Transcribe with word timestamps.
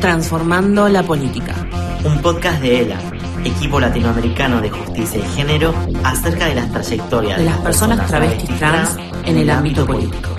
Transformando 0.00 0.88
la 0.88 1.02
política. 1.02 1.54
Un 2.04 2.22
podcast 2.22 2.60
de 2.60 2.82
ELA, 2.82 3.00
equipo 3.44 3.80
latinoamericano 3.80 4.60
de 4.60 4.70
justicia 4.70 5.18
y 5.18 5.28
género, 5.34 5.74
acerca 6.04 6.46
de 6.46 6.54
las 6.54 6.70
trayectorias 6.70 7.38
de 7.38 7.44
las 7.46 7.58
personas 7.58 8.06
travestis 8.06 8.58
trans 8.58 8.96
en 9.24 9.38
el 9.38 9.50
ámbito 9.50 9.86
político. 9.86 10.30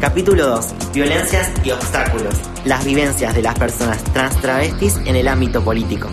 Capítulo 0.00 0.46
2. 0.46 0.74
Violencias 0.92 1.50
y 1.64 1.70
obstáculos. 1.70 2.34
Las 2.66 2.84
vivencias 2.84 3.34
de 3.34 3.42
las 3.42 3.58
personas 3.58 4.04
trans 4.12 4.36
travestis 4.42 4.98
en 5.06 5.16
el 5.16 5.28
ámbito 5.28 5.64
político. 5.64 6.08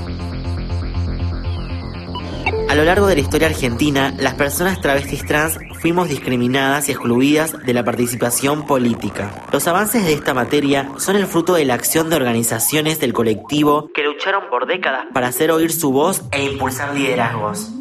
A 2.69 2.75
lo 2.75 2.85
largo 2.85 3.07
de 3.07 3.15
la 3.15 3.21
historia 3.21 3.49
argentina, 3.49 4.13
las 4.17 4.35
personas 4.35 4.79
travestis 4.79 5.25
trans 5.25 5.57
fuimos 5.81 6.09
discriminadas 6.09 6.87
y 6.87 6.91
excluidas 6.91 7.57
de 7.65 7.73
la 7.73 7.83
participación 7.83 8.67
política. 8.67 9.47
Los 9.51 9.67
avances 9.67 10.05
de 10.05 10.13
esta 10.13 10.35
materia 10.35 10.91
son 10.97 11.15
el 11.15 11.25
fruto 11.25 11.55
de 11.55 11.65
la 11.65 11.73
acción 11.73 12.09
de 12.09 12.17
organizaciones 12.17 12.99
del 12.99 13.13
colectivo 13.13 13.89
que 13.93 14.03
lucharon 14.03 14.43
por 14.49 14.67
décadas 14.67 15.07
para 15.11 15.27
hacer 15.27 15.51
oír 15.51 15.71
su 15.71 15.91
voz 15.91 16.21
e 16.31 16.43
impulsar 16.43 16.93
liderazgos. 16.93 17.71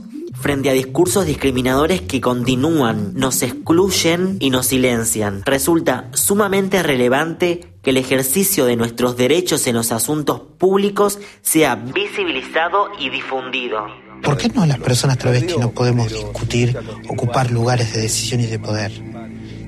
Frente 0.40 0.70
a 0.70 0.72
discursos 0.72 1.26
discriminadores 1.26 2.00
que 2.00 2.22
continúan, 2.22 3.12
nos 3.14 3.42
excluyen 3.42 4.38
y 4.40 4.48
nos 4.48 4.68
silencian, 4.68 5.42
resulta 5.44 6.08
sumamente 6.14 6.82
relevante 6.82 7.68
que 7.82 7.90
el 7.90 7.98
ejercicio 7.98 8.64
de 8.64 8.76
nuestros 8.76 9.18
derechos 9.18 9.66
en 9.66 9.74
los 9.74 9.92
asuntos 9.92 10.40
públicos 10.40 11.18
sea 11.42 11.74
visibilizado 11.74 12.88
y 12.98 13.10
difundido. 13.10 14.09
¿Por 14.22 14.36
qué 14.36 14.48
no 14.48 14.66
las 14.66 14.78
personas 14.78 15.18
travestis 15.18 15.58
no 15.58 15.70
podemos 15.70 16.08
discutir, 16.08 16.76
ocupar 17.08 17.50
lugares 17.50 17.92
de 17.92 18.02
decisión 18.02 18.40
y 18.40 18.46
de 18.46 18.58
poder? 18.58 18.92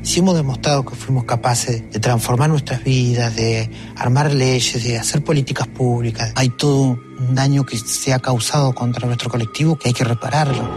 Si 0.03 0.19
hemos 0.19 0.35
demostrado 0.35 0.85
que 0.85 0.97
fuimos 0.97 1.25
capaces 1.25 1.91
de 1.91 2.01
transformar 2.01 2.51
nuestras 2.51 2.83
vidas, 2.83 3.37
de 3.37 3.71
armar 3.97 4.35
leyes, 4.35 4.83
de 4.83 4.99
hacer 4.99 5.23
políticas 5.23 5.69
públicas, 5.69 6.33
hay 6.35 6.49
todo 6.49 6.99
un 7.19 7.35
daño 7.35 7.65
que 7.65 7.79
se 7.79 8.13
ha 8.13 8.19
causado 8.19 8.75
contra 8.75 9.07
nuestro 9.07 9.31
colectivo 9.31 9.79
que 9.79 9.89
hay 9.89 9.95
que 9.95 10.05
repararlo. 10.05 10.69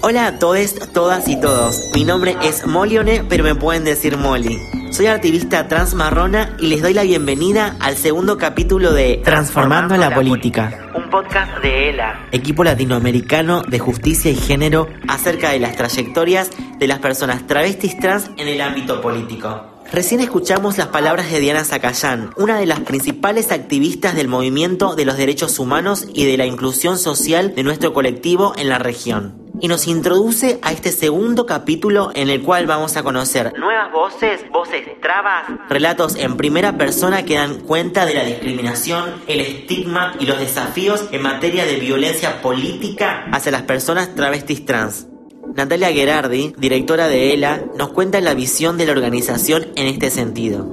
Hola 0.00 0.26
a 0.26 0.38
todos, 0.38 0.74
todas 0.92 1.28
y 1.28 1.36
todos. 1.36 1.90
Mi 1.94 2.04
nombre 2.04 2.36
es 2.42 2.66
Molione, 2.66 3.22
pero 3.28 3.44
me 3.44 3.54
pueden 3.54 3.84
decir 3.84 4.16
Molly. 4.16 4.58
Soy 4.94 5.08
activista 5.08 5.66
transmarrona 5.66 6.56
y 6.60 6.68
les 6.68 6.80
doy 6.80 6.94
la 6.94 7.02
bienvenida 7.02 7.76
al 7.80 7.96
segundo 7.96 8.38
capítulo 8.38 8.92
de 8.92 9.20
Transformando 9.24 9.96
la 9.96 10.14
Política, 10.14 10.92
un 10.94 11.10
podcast 11.10 11.58
de 11.62 11.90
ELA, 11.90 12.28
equipo 12.30 12.62
latinoamericano 12.62 13.62
de 13.62 13.80
justicia 13.80 14.30
y 14.30 14.36
género, 14.36 14.86
acerca 15.08 15.50
de 15.50 15.58
las 15.58 15.74
trayectorias 15.74 16.50
de 16.78 16.86
las 16.86 17.00
personas 17.00 17.44
travestis 17.44 17.98
trans 17.98 18.30
en 18.36 18.46
el 18.46 18.60
ámbito 18.60 19.00
político. 19.00 19.82
Recién 19.92 20.20
escuchamos 20.20 20.78
las 20.78 20.86
palabras 20.86 21.28
de 21.28 21.40
Diana 21.40 21.64
Zacayán, 21.64 22.30
una 22.36 22.60
de 22.60 22.66
las 22.66 22.78
principales 22.78 23.50
activistas 23.50 24.14
del 24.14 24.28
movimiento 24.28 24.94
de 24.94 25.06
los 25.06 25.16
derechos 25.16 25.58
humanos 25.58 26.06
y 26.14 26.24
de 26.24 26.36
la 26.36 26.46
inclusión 26.46 26.98
social 26.98 27.52
de 27.56 27.64
nuestro 27.64 27.92
colectivo 27.92 28.52
en 28.56 28.68
la 28.68 28.78
región 28.78 29.43
y 29.60 29.68
nos 29.68 29.86
introduce 29.86 30.58
a 30.62 30.72
este 30.72 30.92
segundo 30.92 31.46
capítulo 31.46 32.10
en 32.14 32.28
el 32.28 32.42
cual 32.42 32.66
vamos 32.66 32.96
a 32.96 33.02
conocer 33.02 33.52
nuevas 33.58 33.92
voces, 33.92 34.48
voces 34.50 35.00
trabas, 35.00 35.44
relatos 35.68 36.16
en 36.16 36.36
primera 36.36 36.76
persona 36.76 37.24
que 37.24 37.34
dan 37.34 37.60
cuenta 37.60 38.06
de 38.06 38.14
la 38.14 38.24
discriminación, 38.24 39.22
el 39.26 39.40
estigma 39.40 40.14
y 40.18 40.26
los 40.26 40.38
desafíos 40.38 41.04
en 41.12 41.22
materia 41.22 41.64
de 41.64 41.76
violencia 41.76 42.42
política 42.42 43.26
hacia 43.32 43.52
las 43.52 43.62
personas 43.62 44.14
travestis 44.14 44.64
trans. 44.64 45.06
Natalia 45.54 45.92
Gerardi, 45.92 46.54
directora 46.56 47.06
de 47.06 47.34
ELA, 47.34 47.62
nos 47.76 47.90
cuenta 47.90 48.20
la 48.20 48.34
visión 48.34 48.76
de 48.78 48.86
la 48.86 48.92
organización 48.92 49.66
en 49.76 49.86
este 49.86 50.10
sentido. 50.10 50.66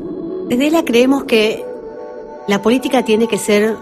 Desde 0.47 0.68
ELA 0.68 0.86
creemos 0.86 1.25
que 1.25 1.64
la 2.47 2.62
política 2.62 3.03
tiene 3.06 3.28
que 3.28 3.38
ser 3.38 3.75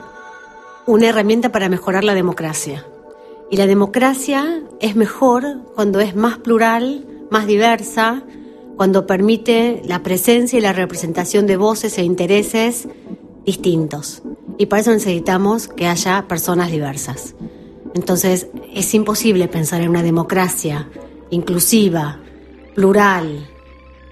una 0.85 1.07
herramienta 1.07 1.51
para 1.51 1.69
mejorar 1.69 2.03
la 2.03 2.15
democracia. 2.15 2.85
Y 3.51 3.57
la 3.57 3.67
democracia 3.67 4.63
es 4.79 4.95
mejor 4.95 5.63
cuando 5.75 5.99
es 5.99 6.15
más 6.15 6.37
plural, 6.37 7.05
más 7.31 7.47
diversa, 7.47 8.23
cuando 8.77 9.07
permite 9.07 9.81
la 9.85 10.03
presencia 10.03 10.57
y 10.59 10.61
la 10.61 10.73
representación 10.73 11.47
de 11.47 11.57
voces 11.57 11.97
e 11.97 12.03
intereses 12.03 12.87
distintos. 13.45 14.21
Y 14.57 14.67
para 14.67 14.81
eso 14.81 14.91
necesitamos 14.91 15.67
que 15.67 15.87
haya 15.87 16.27
personas 16.27 16.71
diversas. 16.71 17.35
Entonces, 17.95 18.47
es 18.73 18.93
imposible 18.93 19.47
pensar 19.47 19.81
en 19.81 19.89
una 19.89 20.03
democracia 20.03 20.89
inclusiva, 21.31 22.19
plural, 22.75 23.49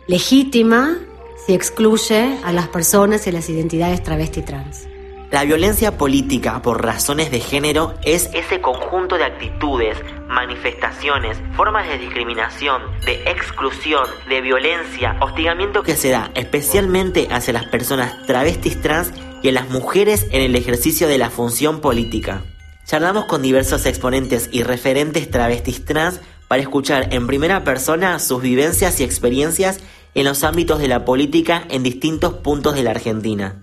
legítima, 0.08 0.98
si 1.46 1.54
excluye 1.54 2.38
a 2.44 2.52
las 2.52 2.68
personas 2.68 3.28
y 3.28 3.32
las 3.32 3.50
identidades 3.50 4.04
travesti 4.04 4.42
trans. 4.42 4.88
La 5.30 5.44
violencia 5.44 5.98
política 5.98 6.62
por 6.62 6.86
razones 6.86 7.32
de 7.32 7.42
género 7.42 7.96
es 8.06 8.30
ese 8.34 8.62
conjunto 8.62 9.18
de 9.18 9.26
actitudes, 9.26 9.98
manifestaciones, 10.30 11.38
formas 11.58 11.86
de 11.90 11.98
discriminación, 11.98 12.82
de 13.06 13.24
exclusión, 13.30 14.06
de 14.30 14.40
violencia, 14.40 15.18
hostigamiento 15.20 15.84
que 15.84 15.98
se 15.98 16.12
da 16.12 16.32
especialmente 16.34 17.28
hacia 17.30 17.52
las 17.52 17.66
personas 17.66 18.26
travestis 18.26 18.82
trans 18.82 19.12
y 19.44 19.50
a 19.50 19.52
las 19.52 19.70
mujeres 19.70 20.28
en 20.32 20.44
el 20.44 20.56
ejercicio 20.56 21.10
de 21.10 21.18
la 21.18 21.30
función 21.30 21.82
política. 21.82 22.44
Charlamos 22.86 23.26
con 23.26 23.42
diversos 23.42 23.86
exponentes 23.86 24.48
y 24.54 24.64
referentes 24.64 25.30
travestis 25.30 25.84
trans 25.84 26.22
para 26.48 26.62
escuchar 26.62 27.14
en 27.14 27.28
primera 27.28 27.66
persona 27.66 28.20
sus 28.20 28.42
vivencias 28.42 29.02
y 29.02 29.04
experiencias 29.04 29.82
en 30.16 30.24
los 30.24 30.46
ámbitos 30.46 30.80
de 30.80 30.88
la 30.88 31.04
política 31.04 31.66
en 31.70 31.84
distintos 31.84 32.36
puntos 32.36 32.76
de 32.76 32.84
la 32.84 32.92
Argentina. 32.92 33.62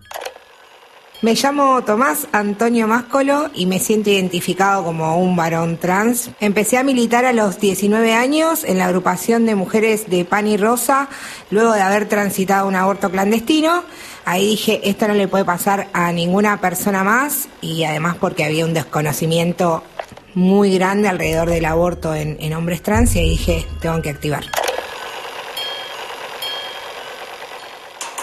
Me 1.25 1.33
llamo 1.37 1.83
Tomás 1.85 2.29
Antonio 2.33 2.87
Máscolo 2.87 3.49
y 3.55 3.65
me 3.65 3.79
siento 3.79 4.11
identificado 4.11 4.85
como 4.85 5.17
un 5.17 5.35
varón 5.37 5.79
trans. 5.79 6.29
Empecé 6.39 6.77
a 6.77 6.83
militar 6.83 7.25
a 7.25 7.33
los 7.33 7.59
19 7.59 8.13
años 8.13 8.63
en 8.63 8.77
la 8.77 8.85
agrupación 8.85 9.47
de 9.47 9.55
mujeres 9.55 10.11
de 10.11 10.27
Pan 10.27 10.47
y 10.47 10.59
Rosa, 10.59 11.09
luego 11.51 11.73
de 11.73 11.81
haber 11.81 12.11
transitado 12.11 12.69
un 12.69 12.77
aborto 12.77 13.11
clandestino. 13.11 13.85
Ahí 14.27 14.49
dije, 14.49 14.83
esto 14.85 15.09
no 15.09 15.15
le 15.15 15.27
puede 15.27 15.47
pasar 15.47 15.89
a 15.95 16.13
ninguna 16.13 16.61
persona 16.61 17.03
más 17.05 17.49
y 17.63 17.85
además 17.85 18.19
porque 18.21 18.45
había 18.45 18.67
un 18.67 18.75
desconocimiento 18.75 19.83
muy 20.35 20.77
grande 20.77 21.09
alrededor 21.09 21.49
del 21.49 21.65
aborto 21.65 22.15
en, 22.15 22.37
en 22.39 22.53
hombres 22.53 22.83
trans 22.83 23.17
y 23.17 23.21
ahí 23.21 23.31
dije, 23.31 23.67
tengo 23.81 24.03
que 24.03 24.11
activar. 24.11 24.45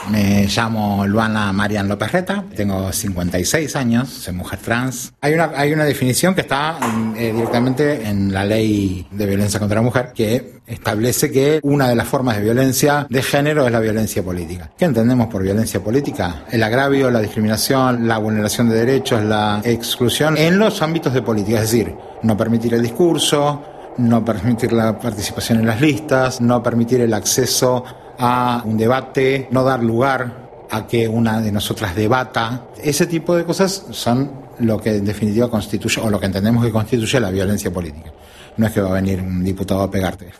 Me 0.09 0.47
llamo 0.47 1.05
Luana 1.05 1.53
Marian 1.53 1.87
López 1.87 2.11
Reta, 2.11 2.43
tengo 2.55 2.91
56 2.91 3.75
años, 3.75 4.09
soy 4.09 4.33
mujer 4.33 4.59
trans. 4.59 5.13
Hay 5.21 5.33
una, 5.33 5.51
hay 5.55 5.73
una 5.73 5.85
definición 5.85 6.33
que 6.33 6.41
está 6.41 6.77
eh, 7.15 7.31
directamente 7.33 8.07
en 8.07 8.33
la 8.33 8.43
ley 8.43 9.07
de 9.11 9.25
violencia 9.25 9.59
contra 9.59 9.75
la 9.75 9.83
mujer 9.83 10.11
que 10.13 10.61
establece 10.65 11.31
que 11.31 11.59
una 11.63 11.87
de 11.87 11.95
las 11.95 12.07
formas 12.07 12.37
de 12.37 12.43
violencia 12.43 13.05
de 13.09 13.21
género 13.21 13.65
es 13.65 13.71
la 13.71 13.79
violencia 13.79 14.23
política. 14.23 14.71
¿Qué 14.77 14.85
entendemos 14.85 15.27
por 15.27 15.43
violencia 15.43 15.81
política? 15.81 16.45
El 16.49 16.63
agravio, 16.63 17.11
la 17.11 17.19
discriminación, 17.19 18.07
la 18.07 18.17
vulneración 18.17 18.69
de 18.69 18.75
derechos, 18.75 19.23
la 19.23 19.61
exclusión 19.63 20.37
en 20.37 20.57
los 20.57 20.81
ámbitos 20.81 21.13
de 21.13 21.21
política, 21.21 21.61
es 21.61 21.71
decir, 21.71 21.95
no 22.23 22.35
permitir 22.35 22.73
el 22.73 22.81
discurso, 22.81 23.63
no 23.97 24.23
permitir 24.23 24.73
la 24.73 24.97
participación 24.97 25.59
en 25.59 25.67
las 25.67 25.81
listas, 25.81 26.41
no 26.41 26.63
permitir 26.63 27.01
el 27.01 27.13
acceso 27.13 27.83
a 28.21 28.61
un 28.63 28.77
debate, 28.77 29.47
no 29.49 29.63
dar 29.63 29.83
lugar 29.83 30.67
a 30.69 30.85
que 30.85 31.07
una 31.07 31.41
de 31.41 31.51
nosotras 31.51 31.95
debata. 31.95 32.67
Ese 32.81 33.07
tipo 33.07 33.35
de 33.35 33.43
cosas 33.43 33.87
son 33.89 34.31
lo 34.59 34.79
que 34.79 34.97
en 34.97 35.05
definitiva 35.05 35.49
constituye, 35.49 35.99
o 35.99 36.09
lo 36.09 36.19
que 36.19 36.27
entendemos 36.27 36.63
que 36.63 36.71
constituye 36.71 37.19
la 37.19 37.31
violencia 37.31 37.73
política. 37.73 38.13
No 38.57 38.67
es 38.67 38.71
que 38.71 38.81
va 38.81 38.89
a 38.89 38.93
venir 38.93 39.19
un 39.21 39.43
diputado 39.43 39.81
a 39.81 39.89
pegarte. 39.89 40.31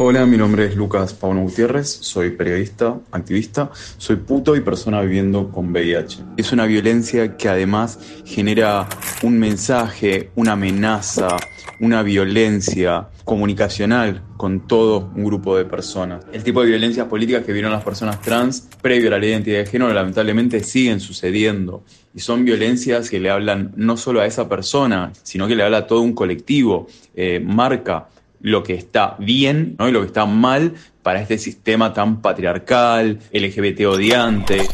Hola, 0.00 0.26
mi 0.26 0.36
nombre 0.36 0.64
es 0.64 0.76
Lucas 0.76 1.12
Pauno 1.12 1.42
Gutiérrez, 1.42 1.88
soy 1.88 2.30
periodista, 2.30 3.00
activista, 3.10 3.72
soy 3.96 4.14
puto 4.14 4.54
y 4.54 4.60
persona 4.60 5.00
viviendo 5.00 5.50
con 5.50 5.72
VIH. 5.72 6.18
Es 6.36 6.52
una 6.52 6.66
violencia 6.66 7.36
que 7.36 7.48
además 7.48 7.98
genera 8.24 8.88
un 9.24 9.36
mensaje, 9.40 10.30
una 10.36 10.52
amenaza, 10.52 11.36
una 11.80 12.04
violencia 12.04 13.08
comunicacional 13.24 14.22
con 14.36 14.68
todo 14.68 15.10
un 15.16 15.24
grupo 15.24 15.56
de 15.56 15.64
personas. 15.64 16.24
El 16.32 16.44
tipo 16.44 16.62
de 16.62 16.68
violencias 16.68 17.08
políticas 17.08 17.44
que 17.44 17.52
vieron 17.52 17.72
las 17.72 17.82
personas 17.82 18.22
trans 18.22 18.68
previo 18.80 19.08
a 19.08 19.10
la 19.10 19.18
ley 19.18 19.30
de 19.30 19.34
identidad 19.34 19.58
de 19.58 19.66
género 19.66 19.92
lamentablemente 19.92 20.62
siguen 20.62 21.00
sucediendo 21.00 21.82
y 22.14 22.20
son 22.20 22.44
violencias 22.44 23.10
que 23.10 23.18
le 23.18 23.30
hablan 23.30 23.72
no 23.74 23.96
solo 23.96 24.20
a 24.20 24.26
esa 24.26 24.48
persona, 24.48 25.12
sino 25.24 25.48
que 25.48 25.56
le 25.56 25.64
habla 25.64 25.78
a 25.78 25.86
todo 25.88 26.02
un 26.02 26.14
colectivo, 26.14 26.86
eh, 27.16 27.40
marca 27.44 28.06
lo 28.40 28.62
que 28.62 28.74
está 28.74 29.16
bien 29.18 29.76
y 29.78 29.90
lo 29.90 30.00
que 30.00 30.06
está 30.06 30.26
mal 30.26 30.74
para 31.02 31.20
este 31.20 31.38
sistema 31.38 31.92
tan 31.92 32.20
patriarcal, 32.20 33.20
LGBT 33.32 33.86
odiante. 33.86 34.68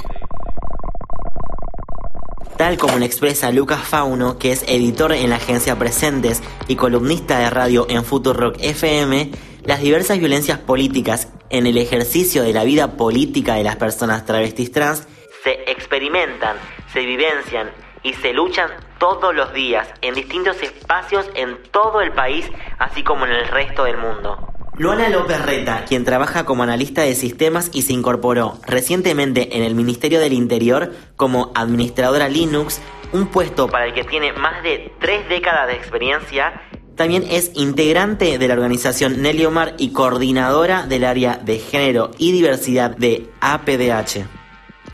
Tal 2.57 2.79
como 2.79 2.99
lo 2.99 3.05
expresa 3.05 3.51
Lucas 3.51 3.83
Fauno, 3.83 4.39
que 4.39 4.53
es 4.53 4.65
editor 4.69 5.13
en 5.13 5.31
la 5.31 5.37
agencia 5.37 5.79
Presentes 5.79 6.43
y 6.69 6.77
columnista 6.77 7.39
de 7.41 7.51
radio 7.51 7.87
en 7.89 8.05
Rock 8.05 8.57
FM, 8.61 9.31
las 9.65 9.81
diversas 9.81 10.19
violencias 10.19 10.59
políticas 10.59 11.29
en 11.51 11.67
el 11.67 11.79
ejercicio 11.79 12.43
de 12.43 12.53
la 12.53 12.65
vida 12.65 12.97
política 12.97 13.55
de 13.55 13.65
las 13.65 13.77
personas 13.77 14.25
travestis 14.25 14.71
trans 14.71 15.07
se 15.43 15.71
experimentan, 15.71 16.57
se 16.93 17.01
vivencian 17.01 17.84
y 18.05 18.13
se 18.13 18.33
luchan 18.33 18.71
todos 18.99 19.35
los 19.35 19.53
días 19.53 19.89
en 20.03 20.15
distintos 20.15 20.63
espacios 20.63 21.29
en 21.35 21.59
todo 21.73 22.01
el 22.01 22.13
país, 22.13 22.49
así 22.79 23.03
como 23.03 23.27
en 23.27 23.33
el 23.33 23.49
resto 23.49 23.85
del 23.85 23.97
mundo. 23.97 24.55
Luana 24.77 25.09
López 25.09 25.41
Reta, 25.45 25.85
quien 25.89 26.05
trabaja 26.05 26.45
como 26.45 26.63
analista 26.63 27.03
de 27.03 27.15
sistemas 27.15 27.71
y 27.73 27.83
se 27.83 27.93
incorporó 27.93 28.59
recientemente 28.67 29.57
en 29.57 29.63
el 29.63 29.75
Ministerio 29.75 30.21
del 30.21 30.33
Interior 30.33 30.93
como 31.17 31.53
administradora 31.55 32.29
Linux, 32.29 32.81
un 33.13 33.29
puesto 33.29 33.69
para 33.69 33.87
el 33.87 33.95
que 33.95 34.05
tiene 34.05 34.33
más 34.33 34.63
de 34.63 34.93
tres 35.01 35.29
décadas 35.29 35.69
de 35.69 35.75
experiencia, 35.75 36.61
también 36.97 37.25
es 37.29 37.51
integrante 37.55 38.39
de 38.39 38.49
la 38.49 38.55
organización 38.55 39.21
Neliomar 39.21 39.75
y 39.79 39.93
coordinadora 39.93 40.87
del 40.87 41.05
área 41.05 41.37
de 41.37 41.59
género 41.59 42.13
y 42.19 42.33
diversidad 42.33 42.97
de 42.97 43.29
APDH. 43.41 44.34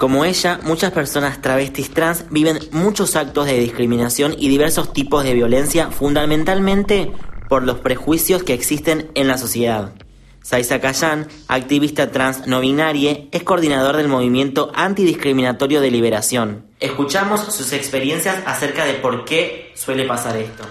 Como 0.01 0.25
ella, 0.25 0.59
muchas 0.63 0.93
personas 0.93 1.43
travestis 1.43 1.91
trans 1.91 2.25
viven 2.31 2.59
muchos 2.73 3.17
actos 3.17 3.45
de 3.45 3.61
discriminación 3.61 4.35
y 4.39 4.49
diversos 4.49 4.95
tipos 4.95 5.25
de 5.25 5.35
violencia, 5.35 5.91
fundamentalmente 5.91 7.13
por 7.51 7.65
los 7.65 7.81
prejuicios 7.81 8.43
que 8.43 8.55
existen 8.55 9.11
en 9.15 9.29
la 9.29 9.37
sociedad. 9.37 9.93
Saisa 10.41 10.81
Kayan, 10.81 11.29
activista 11.49 12.11
trans 12.11 12.47
no 12.47 12.61
binaria, 12.61 13.27
es 13.31 13.43
coordinador 13.43 13.99
del 13.99 14.09
movimiento 14.09 14.73
antidiscriminatorio 14.75 15.83
de 15.83 15.91
liberación. 15.91 16.65
Escuchamos 16.81 17.53
sus 17.53 17.75
experiencias 17.75 18.43
acerca 18.47 18.87
de 18.87 18.95
por 18.95 19.27
qué 19.27 19.71
suele 19.75 20.07
pasar 20.07 20.39
esto. 20.39 20.65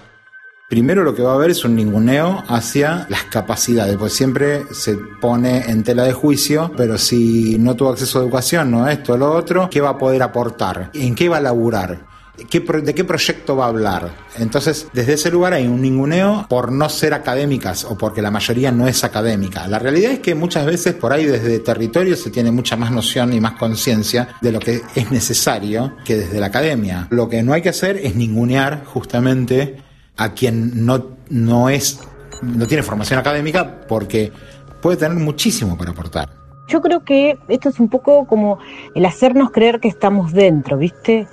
Primero 0.70 1.04
lo 1.04 1.16
que 1.16 1.24
va 1.24 1.32
a 1.32 1.34
haber 1.34 1.50
es 1.50 1.66
un 1.66 1.76
ninguneo 1.76 2.44
hacia 2.48 3.08
las 3.10 3.24
capacidades, 3.24 3.98
pues 3.98 4.14
siempre 4.14 4.66
se 4.72 4.96
pone 5.20 5.64
en 5.68 5.84
tela 5.84 6.04
de 6.04 6.14
juicio, 6.14 6.72
pero 6.78 7.00
si 7.00 7.58
no 7.58 7.76
tuvo 7.76 7.90
acceso 7.90 8.20
a 8.20 8.22
educación, 8.22 8.70
no 8.70 8.88
esto, 8.88 9.18
lo 9.18 9.32
otro, 9.32 9.68
¿qué 9.72 9.82
va 9.82 9.90
a 9.90 9.98
poder 9.98 10.22
aportar? 10.22 10.92
¿En 10.94 11.16
qué 11.16 11.28
va 11.28 11.38
a 11.38 11.42
laburar? 11.42 12.08
¿De 12.38 12.46
qué 12.94 13.04
proyecto 13.04 13.56
va 13.58 13.66
a 13.66 13.70
hablar? 13.70 14.12
Entonces, 14.38 14.88
desde 14.94 15.14
ese 15.14 15.32
lugar 15.32 15.54
hay 15.54 15.66
un 15.66 15.82
ninguneo 15.82 16.46
por 16.48 16.72
no 16.72 16.88
ser 16.88 17.16
académicas 17.16 17.84
o 17.84 17.98
porque 17.98 18.22
la 18.22 18.30
mayoría 18.30 18.72
no 18.72 18.88
es 18.88 19.04
académica. 19.04 19.68
La 19.68 19.80
realidad 19.80 20.12
es 20.12 20.20
que 20.20 20.36
muchas 20.36 20.68
veces 20.68 20.94
por 20.94 21.12
ahí 21.12 21.26
desde 21.26 21.60
territorio 21.60 22.16
se 22.16 22.30
tiene 22.30 22.52
mucha 22.52 22.78
más 22.78 22.92
noción 22.92 23.34
y 23.34 23.42
más 23.42 23.54
conciencia 23.54 24.38
de 24.40 24.52
lo 24.52 24.60
que 24.60 24.84
es 24.96 25.12
necesario 25.12 25.96
que 26.06 26.16
desde 26.16 26.40
la 26.40 26.46
academia. 26.46 27.08
Lo 27.10 27.28
que 27.28 27.42
no 27.42 27.54
hay 27.54 27.64
que 27.64 27.70
hacer 27.70 27.98
es 27.98 28.16
ningunear 28.16 28.86
justamente 28.86 29.89
a 30.20 30.34
quien 30.34 30.86
no, 30.86 31.08
no 31.30 31.70
es, 31.70 32.02
no 32.44 32.68
tiene 32.68 32.84
formación 32.84 33.20
académica 33.20 33.82
porque 33.88 34.32
puede 34.82 34.98
tener 34.98 35.18
muchísimo 35.18 35.78
para 35.78 35.92
aportar. 35.92 36.30
Yo 36.68 36.82
creo 36.82 37.04
que 37.04 37.40
esto 37.48 37.70
es 37.70 37.80
un 37.80 37.90
poco 37.90 38.26
como 38.28 38.60
el 38.94 39.06
hacernos 39.06 39.50
creer 39.50 39.80
que 39.80 39.88
estamos 39.88 40.34
dentro, 40.34 40.78
¿viste? 40.78 41.28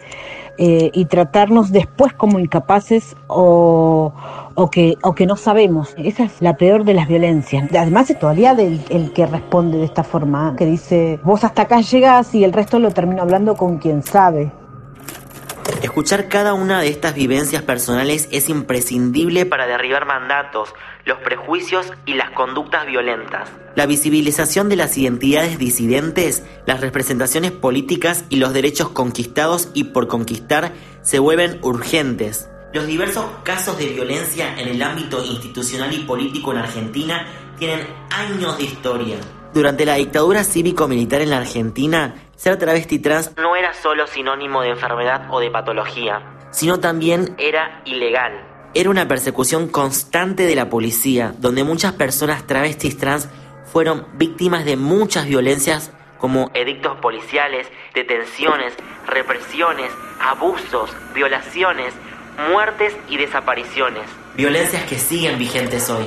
Eh, 0.56 0.90
y 0.94 1.04
tratarnos 1.04 1.70
después 1.70 2.14
como 2.14 2.38
incapaces 2.38 3.14
o, 3.26 4.14
o, 4.54 4.70
que, 4.70 4.94
o 5.02 5.14
que 5.14 5.26
no 5.26 5.36
sabemos. 5.36 5.92
Esa 5.98 6.24
es 6.24 6.40
la 6.40 6.56
peor 6.56 6.84
de 6.84 6.94
las 6.94 7.08
violencias. 7.08 7.68
Además 7.76 8.08
es 8.08 8.18
todavía 8.18 8.54
del, 8.54 8.80
el 8.88 9.12
que 9.12 9.26
responde 9.26 9.76
de 9.78 9.84
esta 9.84 10.04
forma, 10.04 10.54
que 10.56 10.64
dice, 10.64 11.20
vos 11.24 11.44
hasta 11.44 11.62
acá 11.62 11.82
llegas 11.82 12.34
y 12.34 12.44
el 12.44 12.54
resto 12.54 12.78
lo 12.78 12.92
termino 12.92 13.20
hablando 13.20 13.56
con 13.56 13.76
quien 13.78 14.02
sabe. 14.02 14.50
Escuchar 15.82 16.28
cada 16.28 16.54
una 16.54 16.80
de 16.80 16.88
estas 16.88 17.14
vivencias 17.14 17.62
personales 17.62 18.28
es 18.30 18.48
imprescindible 18.48 19.46
para 19.46 19.66
derribar 19.66 20.06
mandatos, 20.06 20.74
los 21.04 21.18
prejuicios 21.18 21.92
y 22.06 22.14
las 22.14 22.30
conductas 22.30 22.86
violentas. 22.86 23.48
La 23.74 23.86
visibilización 23.86 24.68
de 24.68 24.76
las 24.76 24.96
identidades 24.96 25.58
disidentes, 25.58 26.44
las 26.66 26.80
representaciones 26.80 27.52
políticas 27.52 28.24
y 28.28 28.36
los 28.36 28.52
derechos 28.52 28.90
conquistados 28.90 29.70
y 29.74 29.84
por 29.84 30.08
conquistar 30.08 30.72
se 31.02 31.18
vuelven 31.18 31.58
urgentes. 31.62 32.48
Los 32.72 32.86
diversos 32.86 33.24
casos 33.42 33.78
de 33.78 33.86
violencia 33.86 34.60
en 34.60 34.69
el 34.69 34.82
ámbito 34.82 35.24
institucional 35.24 35.92
y 35.94 36.00
político 36.00 36.52
en 36.52 36.58
Argentina 36.58 37.26
tienen 37.58 37.86
años 38.10 38.58
de 38.58 38.64
historia. 38.64 39.16
Durante 39.54 39.86
la 39.86 39.94
dictadura 39.94 40.44
cívico-militar 40.44 41.22
en 41.22 41.30
la 41.30 41.38
Argentina, 41.38 42.25
ser 42.36 42.58
travesti 42.58 42.98
trans 42.98 43.32
no 43.36 43.56
era 43.56 43.72
solo 43.74 44.06
sinónimo 44.06 44.62
de 44.62 44.70
enfermedad 44.70 45.26
o 45.30 45.40
de 45.40 45.50
patología, 45.50 46.22
sino 46.50 46.78
también 46.78 47.34
era 47.38 47.82
ilegal. 47.84 48.32
Era 48.74 48.90
una 48.90 49.08
persecución 49.08 49.68
constante 49.68 50.44
de 50.44 50.54
la 50.54 50.68
policía, 50.68 51.34
donde 51.38 51.64
muchas 51.64 51.94
personas 51.94 52.46
travestis 52.46 52.98
trans 52.98 53.28
fueron 53.72 54.06
víctimas 54.14 54.64
de 54.64 54.76
muchas 54.76 55.26
violencias 55.26 55.92
como 56.18 56.50
edictos 56.54 56.98
policiales, 56.98 57.66
detenciones, 57.94 58.74
represiones, 59.06 59.90
abusos, 60.20 60.90
violaciones, 61.14 61.94
muertes 62.50 62.94
y 63.08 63.16
desapariciones. 63.16 64.04
Violencias 64.36 64.84
que 64.84 64.98
siguen 64.98 65.38
vigentes 65.38 65.88
hoy 65.88 66.06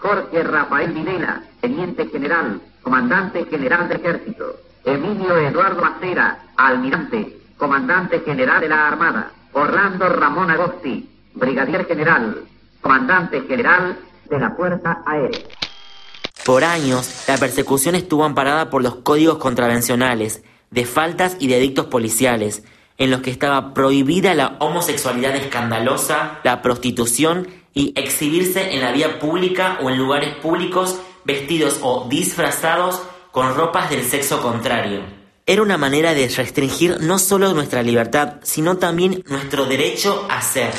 Jorge 0.00 0.42
Rafael 0.42 0.92
Videla, 0.92 1.42
teniente 1.60 2.06
general, 2.08 2.60
comandante 2.82 3.44
general 3.46 3.88
de 3.88 3.94
ejército. 3.96 4.56
Emilio 4.84 5.36
Eduardo 5.38 5.82
Macera, 5.82 6.38
almirante, 6.56 7.38
comandante 7.56 8.20
general 8.20 8.60
de 8.60 8.68
la 8.68 8.86
Armada. 8.86 9.32
Orlando 9.52 10.08
Ramón 10.08 10.50
Agosti, 10.50 11.08
brigadier 11.34 11.86
general, 11.86 12.44
comandante 12.80 13.40
general 13.42 13.96
de 14.28 14.38
la 14.38 14.50
Fuerza 14.50 15.02
Aérea. 15.06 15.40
Por 16.44 16.62
años, 16.62 17.24
la 17.26 17.38
persecución 17.38 17.94
estuvo 17.94 18.24
amparada 18.24 18.70
por 18.70 18.82
los 18.82 18.96
códigos 18.96 19.38
contravencionales, 19.38 20.44
de 20.70 20.84
faltas 20.84 21.36
y 21.40 21.48
de 21.48 21.58
edictos 21.58 21.86
policiales, 21.86 22.64
en 22.98 23.10
los 23.10 23.20
que 23.22 23.30
estaba 23.30 23.74
prohibida 23.74 24.34
la 24.34 24.56
homosexualidad 24.60 25.34
escandalosa, 25.36 26.38
la 26.44 26.62
prostitución 26.62 27.48
y 27.76 27.92
exhibirse 27.94 28.72
en 28.72 28.80
la 28.80 28.90
vía 28.90 29.18
pública 29.18 29.78
o 29.82 29.90
en 29.90 29.98
lugares 29.98 30.34
públicos 30.36 30.98
vestidos 31.24 31.78
o 31.82 32.06
disfrazados 32.08 33.02
con 33.30 33.54
ropas 33.54 33.90
del 33.90 34.02
sexo 34.02 34.40
contrario. 34.40 35.02
Era 35.44 35.60
una 35.60 35.76
manera 35.76 36.14
de 36.14 36.26
restringir 36.26 36.96
no 37.02 37.18
solo 37.18 37.52
nuestra 37.52 37.82
libertad, 37.82 38.36
sino 38.42 38.78
también 38.78 39.22
nuestro 39.28 39.66
derecho 39.66 40.26
a 40.30 40.40
ser. 40.40 40.72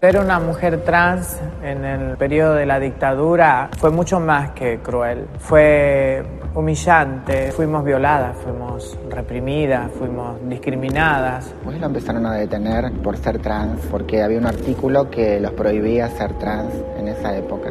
Ser 0.00 0.16
una 0.16 0.38
mujer 0.38 0.84
trans 0.84 1.40
en 1.60 1.84
el 1.84 2.16
periodo 2.16 2.54
de 2.54 2.64
la 2.66 2.78
dictadura 2.78 3.68
fue 3.78 3.90
mucho 3.90 4.20
más 4.20 4.52
que 4.52 4.78
cruel. 4.78 5.26
Fue 5.40 6.22
humillante, 6.54 7.50
fuimos 7.50 7.82
violadas, 7.82 8.36
fuimos 8.36 8.96
reprimidas, 9.10 9.90
fuimos 9.90 10.36
discriminadas. 10.48 11.52
Pues 11.64 11.80
lo 11.80 11.86
empezaron 11.86 12.24
a 12.26 12.34
detener 12.34 12.92
por 13.02 13.16
ser 13.16 13.40
trans, 13.40 13.80
porque 13.90 14.22
había 14.22 14.38
un 14.38 14.46
artículo 14.46 15.10
que 15.10 15.40
los 15.40 15.50
prohibía 15.50 16.06
ser 16.10 16.32
trans 16.34 16.72
en 16.96 17.08
esa 17.08 17.36
época. 17.36 17.70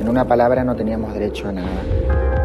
En 0.00 0.08
una 0.08 0.24
palabra 0.24 0.64
no 0.64 0.74
teníamos 0.74 1.14
derecho 1.14 1.48
a 1.48 1.52
nada. 1.52 2.37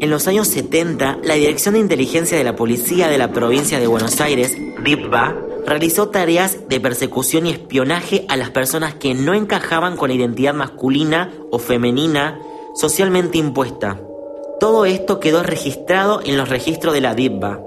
En 0.00 0.10
los 0.10 0.26
años 0.26 0.48
70, 0.48 1.18
la 1.22 1.34
Dirección 1.34 1.74
de 1.74 1.80
Inteligencia 1.80 2.36
de 2.36 2.44
la 2.44 2.56
Policía 2.56 3.08
de 3.08 3.16
la 3.16 3.32
Provincia 3.32 3.78
de 3.78 3.86
Buenos 3.86 4.20
Aires, 4.20 4.56
DIPBA, 4.82 5.34
realizó 5.66 6.08
tareas 6.08 6.68
de 6.68 6.80
persecución 6.80 7.46
y 7.46 7.50
espionaje 7.50 8.26
a 8.28 8.36
las 8.36 8.50
personas 8.50 8.94
que 8.94 9.14
no 9.14 9.34
encajaban 9.34 9.96
con 9.96 10.08
la 10.08 10.16
identidad 10.16 10.52
masculina 10.52 11.30
o 11.50 11.58
femenina 11.58 12.38
socialmente 12.74 13.38
impuesta. 13.38 14.00
Todo 14.60 14.84
esto 14.84 15.20
quedó 15.20 15.42
registrado 15.42 16.20
en 16.24 16.36
los 16.36 16.48
registros 16.48 16.92
de 16.92 17.00
la 17.00 17.14
DIPBA, 17.14 17.60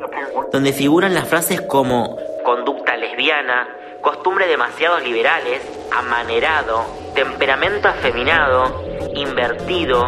donde 0.51 0.73
figuran 0.73 1.13
las 1.13 1.27
frases 1.27 1.61
como 1.61 2.17
conducta 2.43 2.97
lesbiana, 2.97 3.67
costumbre 4.01 4.47
demasiado 4.47 4.99
liberales, 4.99 5.61
amanerado, 5.91 6.85
temperamento 7.15 7.87
afeminado, 7.87 8.83
invertido, 9.15 10.07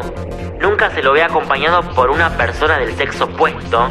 nunca 0.62 0.90
se 0.92 1.02
lo 1.02 1.14
ve 1.14 1.24
acompañado 1.24 1.82
por 1.94 2.10
una 2.10 2.30
persona 2.38 2.78
del 2.80 2.96
sexo 2.96 3.26
opuesto, 3.26 3.90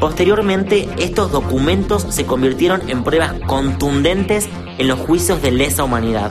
Posteriormente, 0.00 0.88
estos 0.98 1.32
documentos 1.32 2.06
se 2.10 2.26
convirtieron 2.26 2.88
en 2.88 3.02
pruebas 3.02 3.32
contundentes 3.46 4.48
en 4.78 4.88
los 4.88 4.98
juicios 4.98 5.40
de 5.40 5.50
lesa 5.50 5.84
humanidad. 5.84 6.30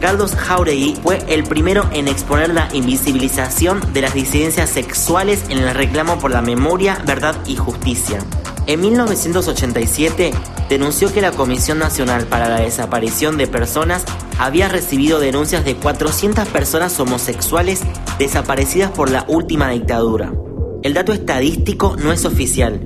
Galdós 0.00 0.34
Jauregui 0.34 0.96
fue 1.02 1.18
el 1.28 1.44
primero 1.44 1.88
en 1.92 2.08
exponer 2.08 2.50
la 2.50 2.68
invisibilización 2.72 3.80
de 3.92 4.02
las 4.02 4.12
disidencias 4.12 4.68
sexuales 4.68 5.44
en 5.48 5.58
el 5.58 5.74
reclamo 5.74 6.18
por 6.18 6.32
la 6.32 6.42
memoria, 6.42 6.98
verdad 7.06 7.36
y 7.46 7.56
justicia. 7.56 8.18
En 8.66 8.80
1987 8.80 10.32
denunció 10.68 11.12
que 11.12 11.20
la 11.20 11.30
Comisión 11.30 11.78
Nacional 11.78 12.26
para 12.26 12.48
la 12.48 12.60
Desaparición 12.60 13.36
de 13.36 13.46
Personas 13.46 14.04
había 14.38 14.68
recibido 14.68 15.20
denuncias 15.20 15.64
de 15.64 15.76
400 15.76 16.48
personas 16.48 16.98
homosexuales 17.00 17.82
desaparecidas 18.18 18.90
por 18.90 19.10
la 19.10 19.24
última 19.28 19.70
dictadura. 19.70 20.32
El 20.82 20.94
dato 20.94 21.12
estadístico 21.12 21.96
no 21.96 22.12
es 22.12 22.24
oficial. 22.24 22.80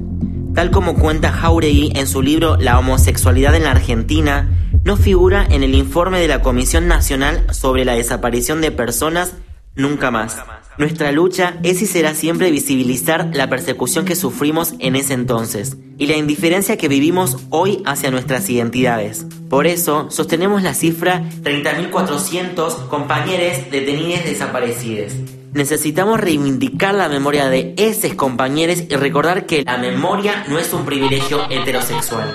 Tal 0.54 0.70
como 0.70 0.94
cuenta 0.94 1.32
Jauregui 1.32 1.92
en 1.94 2.06
su 2.06 2.22
libro 2.22 2.56
La 2.56 2.78
homosexualidad 2.78 3.54
en 3.54 3.64
la 3.64 3.72
Argentina, 3.72 4.48
no 4.84 4.96
figura 4.96 5.46
en 5.50 5.62
el 5.62 5.74
informe 5.74 6.20
de 6.20 6.28
la 6.28 6.42
Comisión 6.42 6.88
Nacional 6.88 7.44
sobre 7.52 7.84
la 7.84 7.94
Desaparición 7.94 8.60
de 8.60 8.70
Personas 8.70 9.32
nunca 9.74 10.10
más. 10.10 10.36
Nuestra 10.78 11.12
lucha 11.12 11.56
es 11.62 11.80
y 11.80 11.86
será 11.86 12.14
siempre 12.14 12.50
visibilizar 12.50 13.30
la 13.34 13.48
persecución 13.48 14.04
que 14.04 14.16
sufrimos 14.16 14.74
en 14.78 14.96
ese 14.96 15.14
entonces 15.14 15.76
y 15.98 16.06
la 16.06 16.16
indiferencia 16.16 16.76
que 16.76 16.88
vivimos 16.88 17.38
hoy 17.50 17.82
hacia 17.86 18.10
nuestras 18.10 18.48
identidades. 18.50 19.26
Por 19.48 19.66
eso 19.66 20.10
sostenemos 20.10 20.62
la 20.62 20.74
cifra 20.74 21.22
30.400 21.42 22.88
compañeros 22.88 23.70
detenidos 23.70 24.24
desaparecidos. 24.24 25.12
Necesitamos 25.52 26.20
reivindicar 26.20 26.94
la 26.94 27.08
memoria 27.08 27.48
de 27.48 27.74
esos 27.78 28.14
compañeros 28.14 28.82
y 28.88 28.96
recordar 28.96 29.46
que 29.46 29.62
la 29.62 29.78
memoria 29.78 30.44
no 30.48 30.58
es 30.58 30.72
un 30.72 30.84
privilegio 30.84 31.48
heterosexual. 31.48 32.34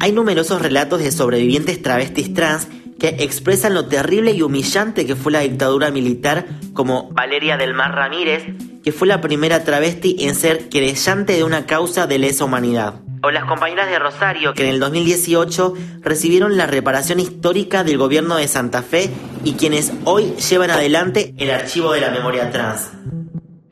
Hay 0.00 0.12
numerosos 0.12 0.62
relatos 0.62 1.00
de 1.00 1.10
sobrevivientes 1.10 1.82
travestis 1.82 2.32
trans 2.32 2.68
que 2.98 3.16
expresan 3.20 3.74
lo 3.74 3.86
terrible 3.86 4.32
y 4.32 4.42
humillante 4.42 5.06
que 5.06 5.16
fue 5.16 5.32
la 5.32 5.40
dictadura 5.40 5.90
militar, 5.90 6.46
como 6.72 7.10
Valeria 7.12 7.56
del 7.56 7.74
Mar 7.74 7.94
Ramírez, 7.94 8.44
que 8.82 8.92
fue 8.92 9.08
la 9.08 9.20
primera 9.20 9.64
travesti 9.64 10.16
en 10.20 10.34
ser 10.34 10.68
querellante 10.68 11.34
de 11.34 11.44
una 11.44 11.66
causa 11.66 12.06
de 12.06 12.18
lesa 12.18 12.44
humanidad. 12.44 13.00
O 13.22 13.30
las 13.30 13.44
compañeras 13.44 13.88
de 13.88 13.98
Rosario, 13.98 14.54
que 14.54 14.62
en 14.62 14.68
el 14.68 14.80
2018 14.80 15.74
recibieron 16.00 16.56
la 16.56 16.66
reparación 16.66 17.20
histórica 17.20 17.84
del 17.84 17.98
gobierno 17.98 18.36
de 18.36 18.48
Santa 18.48 18.82
Fe 18.82 19.10
y 19.44 19.54
quienes 19.54 19.92
hoy 20.04 20.34
llevan 20.36 20.70
adelante 20.70 21.34
el 21.38 21.50
archivo 21.50 21.92
de 21.92 22.00
la 22.00 22.10
memoria 22.10 22.50
trans. 22.50 22.90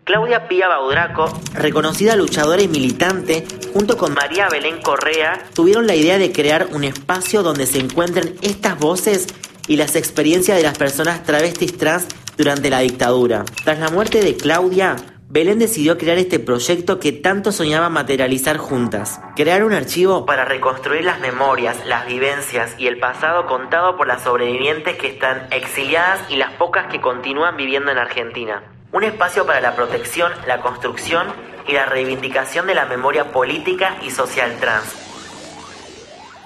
Claudia 0.05 0.47
Pía 0.47 0.69
Baudraco, 0.69 1.41
reconocida 1.53 2.15
luchadora 2.15 2.62
y 2.62 2.69
militante, 2.69 3.45
junto 3.73 3.97
con 3.97 4.15
María 4.15 4.49
Belén 4.49 4.81
Correa, 4.81 5.45
tuvieron 5.53 5.87
la 5.88 5.97
idea 5.97 6.17
de 6.17 6.31
crear 6.31 6.69
un 6.73 6.85
espacio 6.85 7.43
donde 7.43 7.67
se 7.67 7.81
encuentren 7.81 8.37
estas 8.41 8.79
voces 8.79 9.26
y 9.67 9.76
las 9.76 9.97
experiencias 9.97 10.57
de 10.57 10.62
las 10.62 10.79
personas 10.79 11.25
travestis 11.25 11.76
trans 11.76 12.07
durante 12.37 12.71
la 12.71 12.81
dictadura. 12.81 13.45
Tras 13.65 13.81
la 13.81 13.91
muerte 13.91 14.23
de 14.23 14.37
Claudia, 14.37 14.97
Belén 15.28 15.59
decidió 15.59 15.99
crear 15.99 16.18
este 16.18 16.38
proyecto 16.38 17.00
que 17.00 17.12
tanto 17.12 17.52
soñaba 17.52 17.88
materializar 17.88 18.59
juntas. 18.59 19.21
Crear 19.35 19.64
un 19.64 19.73
archivo 19.73 20.25
para 20.25 20.45
reconstruir 20.45 21.04
las 21.04 21.21
memorias, 21.21 21.76
las 21.85 22.06
vivencias 22.06 22.75
y 22.78 22.87
el 22.87 22.99
pasado 22.99 23.47
contado 23.47 23.97
por 23.97 24.06
las 24.06 24.23
sobrevivientes 24.23 24.97
que 24.97 25.09
están 25.09 25.49
exiliadas 25.50 26.21
y 26.30 26.37
las 26.37 26.52
pocas 26.52 26.87
que 26.87 27.00
continúan 27.00 27.56
viviendo 27.56 27.90
en 27.90 27.99
Argentina 27.99 28.62
un 28.97 29.04
espacio 29.04 29.45
para 29.45 29.61
la 29.61 29.76
protección, 29.76 30.33
la 30.47 30.62
construcción 30.62 31.26
y 31.68 31.73
la 31.73 31.85
reivindicación 31.85 32.66
de 32.66 32.75
la 32.75 32.87
memoria 32.87 33.30
política 33.30 33.99
y 34.02 34.11
social 34.11 34.56
trans. 34.59 34.87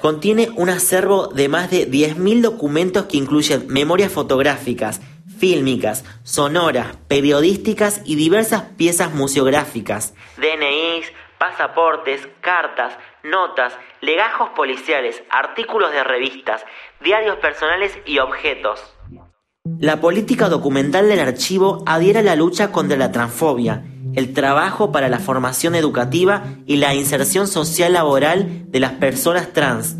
Contiene 0.00 0.48
un 0.56 0.68
acervo 0.68 1.28
de 1.28 1.48
más 1.48 1.70
de 1.70 1.88
10.000 1.88 2.40
documentos 2.40 3.04
que 3.04 3.18
incluyen 3.18 3.66
memorias 3.68 4.10
fotográficas, 4.10 5.00
fílmicas, 5.40 6.04
sonoras, 6.22 6.96
periodísticas 7.08 8.02
y 8.04 8.14
diversas 8.14 8.62
piezas 8.76 9.12
museográficas, 9.12 10.14
DNIs, 10.36 11.10
pasaportes, 11.38 12.28
cartas, 12.42 12.92
notas, 13.24 13.72
legajos 14.02 14.50
policiales, 14.50 15.22
artículos 15.30 15.90
de 15.90 16.04
revistas, 16.04 16.62
diarios 17.02 17.36
personales 17.36 17.98
y 18.04 18.18
objetos. 18.18 18.94
La 19.78 20.00
política 20.00 20.50
documental 20.50 21.08
del 21.08 21.20
archivo 21.20 21.82
adhiere 21.86 22.18
a 22.18 22.22
la 22.22 22.36
lucha 22.36 22.70
contra 22.70 22.98
la 22.98 23.10
transfobia, 23.10 23.84
el 24.14 24.34
trabajo 24.34 24.92
para 24.92 25.08
la 25.08 25.18
formación 25.18 25.74
educativa 25.74 26.44
y 26.66 26.76
la 26.76 26.94
inserción 26.94 27.46
social 27.46 27.94
laboral 27.94 28.70
de 28.70 28.80
las 28.80 28.92
personas 28.92 29.52
trans, 29.54 29.96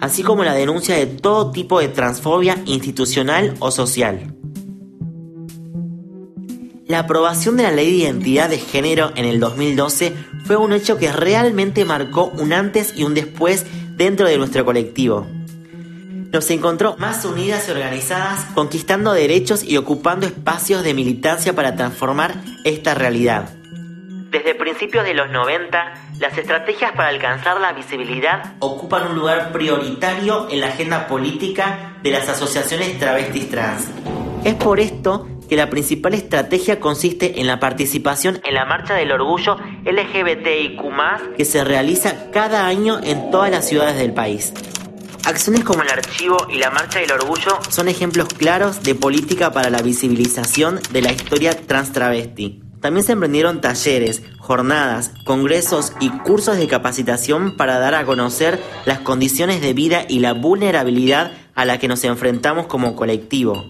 así 0.00 0.22
como 0.22 0.44
la 0.44 0.54
denuncia 0.54 0.94
de 0.94 1.06
todo 1.06 1.50
tipo 1.50 1.80
de 1.80 1.88
transfobia 1.88 2.56
institucional 2.64 3.54
o 3.60 3.70
social. 3.70 4.37
La 6.88 7.00
aprobación 7.00 7.56
de 7.56 7.62
la 7.62 7.70
Ley 7.70 7.90
de 7.90 7.98
Identidad 7.98 8.48
de 8.48 8.58
Género 8.58 9.12
en 9.14 9.26
el 9.26 9.38
2012 9.38 10.14
fue 10.44 10.56
un 10.56 10.72
hecho 10.72 10.96
que 10.96 11.12
realmente 11.12 11.84
marcó 11.84 12.24
un 12.24 12.52
antes 12.52 12.94
y 12.96 13.04
un 13.04 13.14
después 13.14 13.66
dentro 13.96 14.26
de 14.26 14.38
nuestro 14.38 14.64
colectivo 14.64 15.26
nos 16.32 16.50
encontró 16.50 16.96
más 16.98 17.24
unidas 17.24 17.68
y 17.68 17.70
organizadas, 17.70 18.44
conquistando 18.54 19.12
derechos 19.12 19.64
y 19.64 19.76
ocupando 19.76 20.26
espacios 20.26 20.82
de 20.82 20.94
militancia 20.94 21.54
para 21.54 21.74
transformar 21.74 22.34
esta 22.64 22.94
realidad. 22.94 23.50
Desde 24.30 24.54
principios 24.54 25.04
de 25.04 25.14
los 25.14 25.30
90, 25.30 25.94
las 26.18 26.36
estrategias 26.36 26.92
para 26.92 27.08
alcanzar 27.08 27.58
la 27.60 27.72
visibilidad 27.72 28.56
ocupan 28.58 29.08
un 29.08 29.14
lugar 29.14 29.52
prioritario 29.52 30.48
en 30.50 30.60
la 30.60 30.68
agenda 30.68 31.06
política 31.06 31.96
de 32.02 32.10
las 32.10 32.28
asociaciones 32.28 32.98
travestis 32.98 33.48
trans. 33.50 33.88
Es 34.44 34.54
por 34.54 34.80
esto 34.80 35.26
que 35.48 35.56
la 35.56 35.70
principal 35.70 36.14
estrategia 36.14 36.80
consiste 36.80 37.40
en 37.40 37.46
la 37.46 37.60
participación 37.60 38.40
en 38.44 38.54
la 38.54 38.64
Marcha 38.64 38.94
del 38.94 39.12
Orgullo 39.12 39.56
LGBTIQ, 39.84 41.36
que 41.36 41.44
se 41.44 41.64
realiza 41.64 42.30
cada 42.30 42.66
año 42.66 43.00
en 43.02 43.30
todas 43.30 43.50
las 43.50 43.66
ciudades 43.66 43.96
del 43.96 44.12
país. 44.12 44.52
Acciones 45.24 45.64
como 45.64 45.82
el 45.82 45.90
archivo 45.90 46.38
y 46.50 46.58
la 46.58 46.70
Marcha 46.70 47.00
del 47.00 47.12
Orgullo 47.12 47.58
son 47.68 47.88
ejemplos 47.88 48.28
claros 48.28 48.82
de 48.82 48.94
política 48.94 49.52
para 49.52 49.68
la 49.68 49.82
visibilización 49.82 50.80
de 50.90 51.02
la 51.02 51.12
historia 51.12 51.54
trans 51.66 51.92
travesti. 51.92 52.62
También 52.80 53.04
se 53.04 53.12
emprendieron 53.12 53.60
talleres, 53.60 54.22
jornadas, 54.38 55.10
congresos 55.24 55.92
y 56.00 56.10
cursos 56.10 56.56
de 56.56 56.68
capacitación 56.68 57.56
para 57.56 57.78
dar 57.78 57.94
a 57.94 58.04
conocer 58.04 58.62
las 58.86 59.00
condiciones 59.00 59.60
de 59.60 59.74
vida 59.74 60.04
y 60.08 60.20
la 60.20 60.32
vulnerabilidad 60.32 61.32
a 61.54 61.64
la 61.64 61.78
que 61.78 61.88
nos 61.88 62.04
enfrentamos 62.04 62.66
como 62.66 62.94
colectivo. 62.94 63.68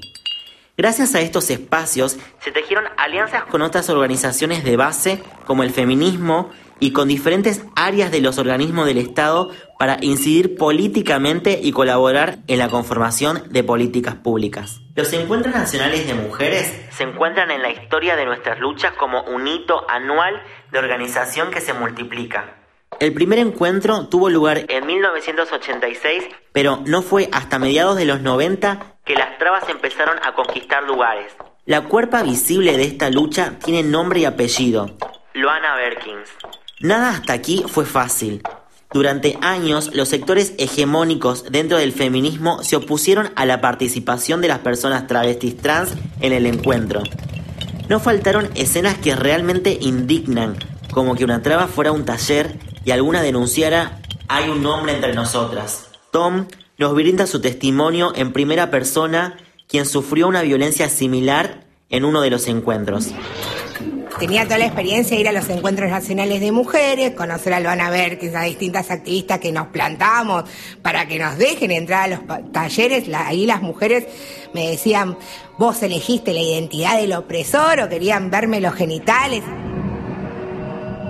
Gracias 0.79 1.17
a 1.17 1.21
estos 1.21 1.51
espacios 1.51 2.21
se 2.39 2.53
tejieron 2.53 2.85
alianzas 2.97 3.43
con 3.47 3.63
otras 3.63 3.91
organizaciones 3.91 4.63
de 4.63 4.77
base 4.77 5.21
como 5.45 5.65
el 5.65 5.71
feminismo 5.71 6.53
y 6.79 6.93
con 6.93 7.09
diferentes 7.09 7.65
áreas 7.75 8.13
de 8.13 8.21
los 8.21 8.39
organismos 8.39 8.87
del 8.87 8.99
Estado 8.99 9.51
para 9.77 9.97
incidir 10.03 10.57
políticamente 10.57 11.59
y 11.61 11.73
colaborar 11.73 12.39
en 12.47 12.61
la 12.61 12.69
conformación 12.69 13.43
de 13.51 13.65
políticas 13.65 14.15
públicas. 14.15 14.81
Los 14.95 15.13
encuentros 15.15 15.53
nacionales 15.53 16.07
de 16.07 16.15
mujeres 16.15 16.73
se 16.93 17.03
encuentran 17.03 17.51
en 17.51 17.61
la 17.61 17.71
historia 17.71 18.15
de 18.15 18.27
nuestras 18.27 18.61
luchas 18.61 18.93
como 18.93 19.23
un 19.23 19.49
hito 19.49 19.85
anual 19.91 20.41
de 20.71 20.79
organización 20.79 21.51
que 21.51 21.61
se 21.61 21.73
multiplica. 21.73 22.58
El 23.01 23.15
primer 23.15 23.39
encuentro 23.39 24.09
tuvo 24.09 24.29
lugar 24.29 24.65
en 24.69 24.87
1986, 24.87 26.25
pero 26.53 26.83
no 26.85 27.03
fue 27.03 27.29
hasta 27.31 27.61
mediados 27.61 27.97
de 27.97 28.05
los 28.05 28.23
90 28.23 28.97
que 29.05 29.15
las 29.15 29.39
trabas 29.39 29.69
empezaron 29.69 30.19
a 30.27 30.35
conquistar 30.35 30.83
lugares. 30.83 31.33
La 31.65 31.85
cuerpa 31.85 32.25
visible 32.25 32.77
de 32.77 32.83
esta 32.85 33.09
lucha 33.11 33.55
tiene 33.65 33.85
nombre 33.85 34.21
y 34.21 34.25
apellido, 34.25 34.97
Loana 35.33 35.77
Berkins. 35.77 36.29
Nada 36.81 37.11
hasta 37.11 37.35
aquí 37.35 37.63
fue 37.69 37.87
fácil. 37.87 38.43
Durante 38.93 39.39
años, 39.43 39.95
los 39.95 40.09
sectores 40.09 40.55
hegemónicos 40.59 41.53
dentro 41.53 41.79
del 41.79 41.93
feminismo 41.93 42.65
se 42.65 42.75
opusieron 42.75 43.31
a 43.37 43.47
la 43.47 43.61
participación 43.61 44.41
de 44.41 44.49
las 44.49 44.59
personas 44.59 45.07
travestis 45.07 45.57
trans 45.57 45.95
en 46.21 46.33
el 46.33 46.47
encuentro. 46.47 47.03
No 47.89 48.01
faltaron 48.01 48.51
escenas 48.57 48.99
que 48.99 49.15
realmente 49.15 49.79
indignan, 49.81 50.57
como 50.91 51.15
que 51.15 51.25
una 51.25 51.43
traba 51.43 51.69
fuera 51.69 51.93
un 51.93 52.05
taller 52.05 52.57
y 52.85 52.91
alguna 52.91 53.23
denunciara 53.23 54.01
hay 54.29 54.49
un 54.51 54.65
hombre 54.67 54.95
entre 54.95 55.15
nosotras. 55.15 55.89
Tom 56.11 56.47
nos 56.79 56.95
brinda 56.95 57.27
su 57.27 57.41
testimonio 57.41 58.13
en 58.15 58.33
primera 58.33 58.71
persona, 58.71 59.37
quien 59.67 59.87
sufrió 59.87 60.29
una 60.29 60.43
violencia 60.43 60.89
similar 60.89 61.65
en 61.91 62.05
uno 62.05 62.21
de 62.21 62.31
los 62.31 62.47
encuentros 62.49 63.13
tenía 64.19 64.45
toda 64.45 64.59
la 64.59 64.67
experiencia 64.67 65.17
de 65.17 65.21
ir 65.21 65.29
a 65.29 65.33
los 65.33 65.49
encuentros 65.49 65.91
nacionales 65.91 66.41
de 66.41 66.51
mujeres, 66.51 67.13
conocer 67.13 67.55
a 67.55 67.61
Luana 67.61 67.89
Berkins, 67.91 68.35
a 68.35 68.43
distintas 68.43 68.91
activistas 68.91 69.39
que 69.39 69.53
nos 69.53 69.69
plantamos 69.69 70.45
para 70.83 71.07
que 71.07 71.19
nos 71.19 71.39
dejen 71.39 71.71
entrar 71.71 72.05
a 72.05 72.09
los 72.09 72.53
talleres. 72.53 73.09
ahí 73.15 73.47
las 73.47 73.63
mujeres 73.63 74.07
me 74.53 74.71
decían, 74.71 75.17
vos 75.57 75.83
elegiste 75.83 76.33
la 76.33 76.41
identidad 76.41 76.99
del 77.01 77.13
opresor 77.13 77.81
o 77.81 77.89
querían 77.89 78.31
verme 78.31 78.61
los 78.61 78.75
genitales. 78.75 79.43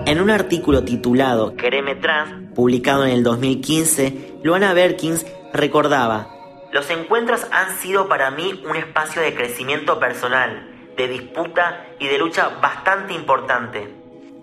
En 0.09 0.19
un 0.21 0.31
artículo 0.31 0.83
titulado 0.83 1.55
Quereme 1.55 1.93
Trans, 1.93 2.51
publicado 2.55 3.05
en 3.05 3.11
el 3.11 3.21
2015, 3.21 4.39
Luana 4.41 4.73
Berkins 4.73 5.23
recordaba, 5.53 6.27
Los 6.73 6.89
encuentros 6.89 7.45
han 7.51 7.77
sido 7.77 8.09
para 8.09 8.31
mí 8.31 8.59
un 8.67 8.75
espacio 8.75 9.21
de 9.21 9.35
crecimiento 9.35 9.99
personal, 9.99 10.67
de 10.97 11.07
disputa 11.09 11.85
y 11.99 12.07
de 12.07 12.17
lucha 12.17 12.49
bastante 12.59 13.13
importante. 13.13 13.87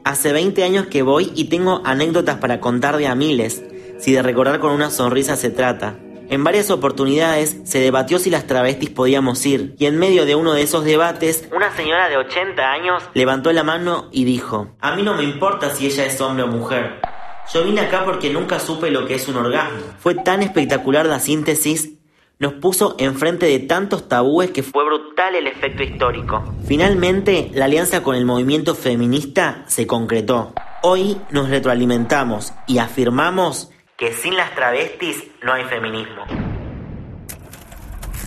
Hace 0.04 0.32
20 0.32 0.62
años 0.62 0.87
que 0.87 1.02
voy 1.02 1.32
y 1.35 1.49
tengo 1.49 1.82
anécdotas 1.85 2.37
para 2.37 2.61
contar 2.61 2.96
de 2.96 3.08
a 3.08 3.16
miles, 3.16 3.64
si 3.99 4.12
de 4.12 4.23
recordar 4.23 4.61
con 4.61 4.70
una 4.70 4.90
sonrisa 4.90 5.35
se 5.35 5.50
trata. 5.50 5.96
En 6.28 6.42
varias 6.42 6.73
oportunidades 6.73 7.56
se 7.64 7.78
debatió 7.78 8.18
si 8.18 8.30
las 8.30 8.49
travestis 8.49 8.90
podíamos 8.90 9.47
ir, 9.47 9.76
y 9.78 9.87
en 9.87 9.97
medio 9.97 10.26
de 10.26 10.35
uno 10.35 10.54
de 10.54 10.62
esos 10.62 10.85
debates, 10.85 11.49
una 11.54 11.75
señora 11.76 12.09
de 12.09 12.16
80 12.16 12.62
años 12.62 13.02
levantó 13.14 13.52
la 13.52 13.62
mano 13.62 14.09
y 14.11 14.25
dijo, 14.25 14.75
a 14.80 14.97
mí 14.97 15.04
no 15.04 15.14
me 15.14 15.23
importa 15.23 15.71
si 15.71 15.87
ella 15.87 16.04
es 16.04 16.21
hombre 16.21 16.42
o 16.42 16.49
mujer. 16.49 17.00
Yo 17.54 17.62
vine 17.62 17.83
acá 17.83 18.04
porque 18.04 18.30
nunca 18.30 18.59
supe 18.59 18.90
lo 18.90 19.06
que 19.06 19.14
es 19.14 19.28
un 19.28 19.37
orgasmo. 19.37 19.78
Fue 20.00 20.16
tan 20.16 20.42
espectacular 20.42 21.06
la 21.06 21.21
síntesis, 21.21 21.92
nos 22.40 22.54
puso 22.54 22.97
enfrente 22.99 23.47
de 23.47 23.61
tantos 23.61 24.09
tabúes 24.09 24.50
que 24.50 24.64
fue 24.64 24.85
brutal 24.85 25.37
el 25.37 25.47
efecto 25.47 25.85
histórico. 25.85 26.42
Finalmente, 26.66 27.52
la 27.54 27.66
alianza 27.66 28.02
con 28.02 28.16
el 28.16 28.26
movimiento 28.26 28.75
feminista 28.75 29.62
se 29.68 29.87
concretó. 29.87 30.52
Hoy 30.83 31.18
nos 31.30 31.49
retroalimentamos 31.49 32.52
y 32.66 32.78
afirmamos 32.78 33.71
que 33.98 34.12
sin 34.12 34.36
las 34.36 34.54
travestis 34.54 35.24
no 35.42 35.54
hay 35.54 35.64
feminismo. 35.64 36.24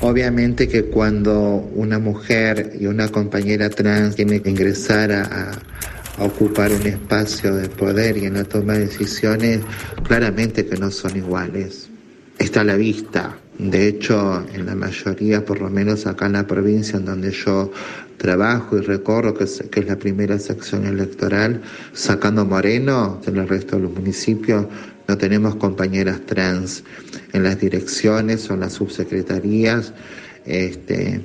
Obviamente 0.02 0.68
que 0.68 0.86
cuando 0.86 1.34
una 1.38 2.00
mujer 2.00 2.74
y 2.80 2.88
una 2.88 3.10
compañera 3.10 3.70
trans 3.70 4.16
tiene 4.16 4.42
que 4.42 4.50
ingresar 4.50 5.12
a, 5.12 5.52
a, 5.52 6.24
ocupar 6.24 6.72
un 6.72 6.86
espacio 6.88 7.56
de 7.56 7.70
poder 7.70 8.18
y 8.18 8.26
en 8.26 8.34
la 8.36 8.44
toma 8.46 8.74
de 8.74 8.88
decisiones, 8.88 9.62
claramente 10.04 10.66
que 10.66 10.78
no 10.78 10.90
son 10.90 11.16
iguales. 11.16 11.90
Está 12.40 12.62
a 12.62 12.64
la 12.64 12.76
vista. 12.76 13.38
De 13.60 13.90
hecho, 13.90 14.46
en 14.54 14.66
la 14.66 14.74
mayoría, 14.74 15.44
por 15.44 15.60
lo 15.60 15.70
menos 15.70 16.08
acá 16.08 16.28
en 16.28 16.34
la 16.34 16.48
provincia 16.48 16.98
en 16.98 17.04
donde 17.04 17.32
yo 17.32 17.72
trabajo 18.16 18.78
y 18.78 18.82
recorro, 18.82 19.34
que 19.34 19.44
es, 19.44 19.62
que 19.70 19.82
es 19.82 19.86
la 19.86 19.98
primera 19.98 20.40
sección 20.40 20.86
electoral, 20.86 21.62
sacando 21.92 22.46
Moreno, 22.46 23.20
en 23.28 23.36
el 23.36 23.50
resto 23.50 23.76
de 23.76 23.82
los 23.82 23.92
municipios, 23.92 24.66
no 25.10 25.18
tenemos 25.18 25.56
compañeras 25.56 26.22
trans 26.26 26.86
en 27.34 27.44
las 27.44 27.60
direcciones 27.60 28.50
o 28.50 28.54
en 28.54 28.62
las 28.62 28.74
subsecretarías 28.74 29.94
este, 30.46 31.22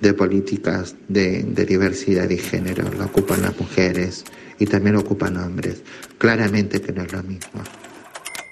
de 0.00 0.14
políticas 0.14 0.94
de, 1.08 1.42
de 1.42 1.66
diversidad 1.66 2.30
y 2.30 2.38
género. 2.38 2.84
Lo 2.96 3.06
ocupan 3.06 3.42
las 3.42 3.58
mujeres 3.58 4.24
y 4.60 4.66
también 4.66 4.94
lo 4.94 5.00
ocupan 5.00 5.36
hombres. 5.36 5.82
Claramente 6.18 6.80
que 6.80 6.92
no 6.92 7.02
es 7.02 7.12
lo 7.12 7.24
mismo. 7.24 7.62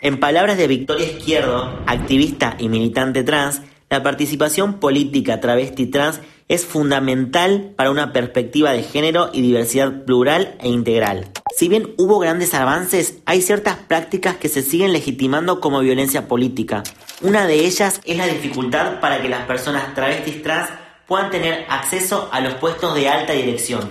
En 0.04 0.20
palabras 0.20 0.58
de 0.58 0.66
Victoria 0.66 1.06
Izquierdo, 1.06 1.82
activista 1.86 2.56
y 2.58 2.68
militante 2.68 3.22
trans, 3.22 3.62
la 3.88 4.02
participación 4.02 4.78
política 4.78 5.40
travesti 5.40 5.86
trans 5.86 6.20
es 6.46 6.66
fundamental 6.66 7.72
para 7.74 7.90
una 7.90 8.12
perspectiva 8.12 8.72
de 8.72 8.82
género 8.82 9.30
y 9.32 9.40
diversidad 9.40 10.04
plural 10.04 10.56
e 10.60 10.68
integral. 10.68 11.30
Si 11.56 11.68
bien 11.68 11.94
hubo 11.96 12.18
grandes 12.18 12.52
avances, 12.52 13.22
hay 13.24 13.40
ciertas 13.40 13.76
prácticas 13.76 14.36
que 14.36 14.50
se 14.50 14.60
siguen 14.60 14.92
legitimando 14.92 15.58
como 15.58 15.80
violencia 15.80 16.28
política. 16.28 16.82
Una 17.22 17.46
de 17.46 17.64
ellas 17.64 18.02
es 18.04 18.18
la 18.18 18.26
dificultad 18.26 19.00
para 19.00 19.22
que 19.22 19.30
las 19.30 19.46
personas 19.46 19.94
travestis 19.94 20.42
trans 20.42 20.68
puedan 21.06 21.30
tener 21.30 21.64
acceso 21.70 22.28
a 22.30 22.42
los 22.42 22.52
puestos 22.56 22.94
de 22.94 23.08
alta 23.08 23.32
dirección. 23.32 23.88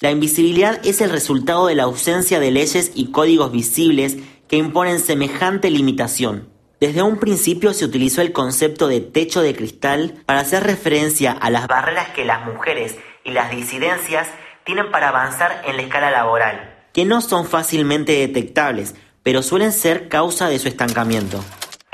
La 0.00 0.10
invisibilidad 0.10 0.84
es 0.84 1.00
el 1.00 1.10
resultado 1.10 1.68
de 1.68 1.76
la 1.76 1.84
ausencia 1.84 2.40
de 2.40 2.50
leyes 2.50 2.90
y 2.96 3.12
códigos 3.12 3.52
visibles 3.52 4.16
que 4.48 4.56
imponen 4.56 5.00
semejante 5.00 5.70
limitación. 5.70 6.48
Desde 6.80 7.02
un 7.02 7.18
principio 7.18 7.72
se 7.72 7.84
utilizó 7.84 8.20
el 8.20 8.32
concepto 8.32 8.88
de 8.88 9.00
techo 9.00 9.40
de 9.40 9.54
cristal 9.54 10.22
para 10.26 10.40
hacer 10.40 10.64
referencia 10.64 11.32
a 11.32 11.50
las 11.50 11.66
barreras 11.66 12.10
que 12.10 12.24
las 12.24 12.44
mujeres 12.44 12.96
y 13.24 13.30
las 13.30 13.50
disidencias 13.50 14.28
tienen 14.64 14.90
para 14.90 15.08
avanzar 15.08 15.62
en 15.66 15.76
la 15.76 15.82
escala 15.82 16.10
laboral, 16.10 16.86
que 16.92 17.04
no 17.04 17.20
son 17.20 17.46
fácilmente 17.46 18.12
detectables, 18.12 18.94
pero 19.22 19.42
suelen 19.42 19.72
ser 19.72 20.08
causa 20.08 20.48
de 20.48 20.58
su 20.58 20.68
estancamiento. 20.68 21.42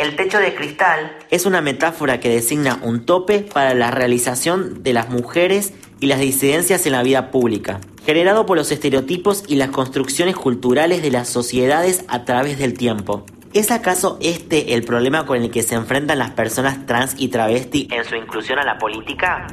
El 0.00 0.16
techo 0.16 0.38
de 0.38 0.54
cristal 0.54 1.14
es 1.30 1.44
una 1.44 1.60
metáfora 1.60 2.20
que 2.20 2.30
designa 2.30 2.78
un 2.82 3.04
tope 3.04 3.40
para 3.40 3.74
la 3.74 3.90
realización 3.90 4.82
de 4.82 4.94
las 4.94 5.10
mujeres 5.10 5.74
y 6.00 6.06
las 6.06 6.20
disidencias 6.20 6.86
en 6.86 6.92
la 6.92 7.02
vida 7.02 7.30
pública, 7.30 7.80
generado 8.06 8.46
por 8.46 8.56
los 8.56 8.72
estereotipos 8.72 9.44
y 9.46 9.56
las 9.56 9.68
construcciones 9.68 10.36
culturales 10.36 11.02
de 11.02 11.10
las 11.10 11.28
sociedades 11.28 12.06
a 12.08 12.24
través 12.24 12.58
del 12.58 12.78
tiempo. 12.78 13.26
¿Es 13.52 13.70
acaso 13.70 14.16
este 14.22 14.72
el 14.72 14.84
problema 14.84 15.26
con 15.26 15.42
el 15.42 15.50
que 15.50 15.62
se 15.62 15.74
enfrentan 15.74 16.18
las 16.18 16.30
personas 16.30 16.86
trans 16.86 17.16
y 17.18 17.28
travesti 17.28 17.86
en 17.90 18.02
su 18.06 18.16
inclusión 18.16 18.58
a 18.58 18.64
la 18.64 18.78
política? 18.78 19.48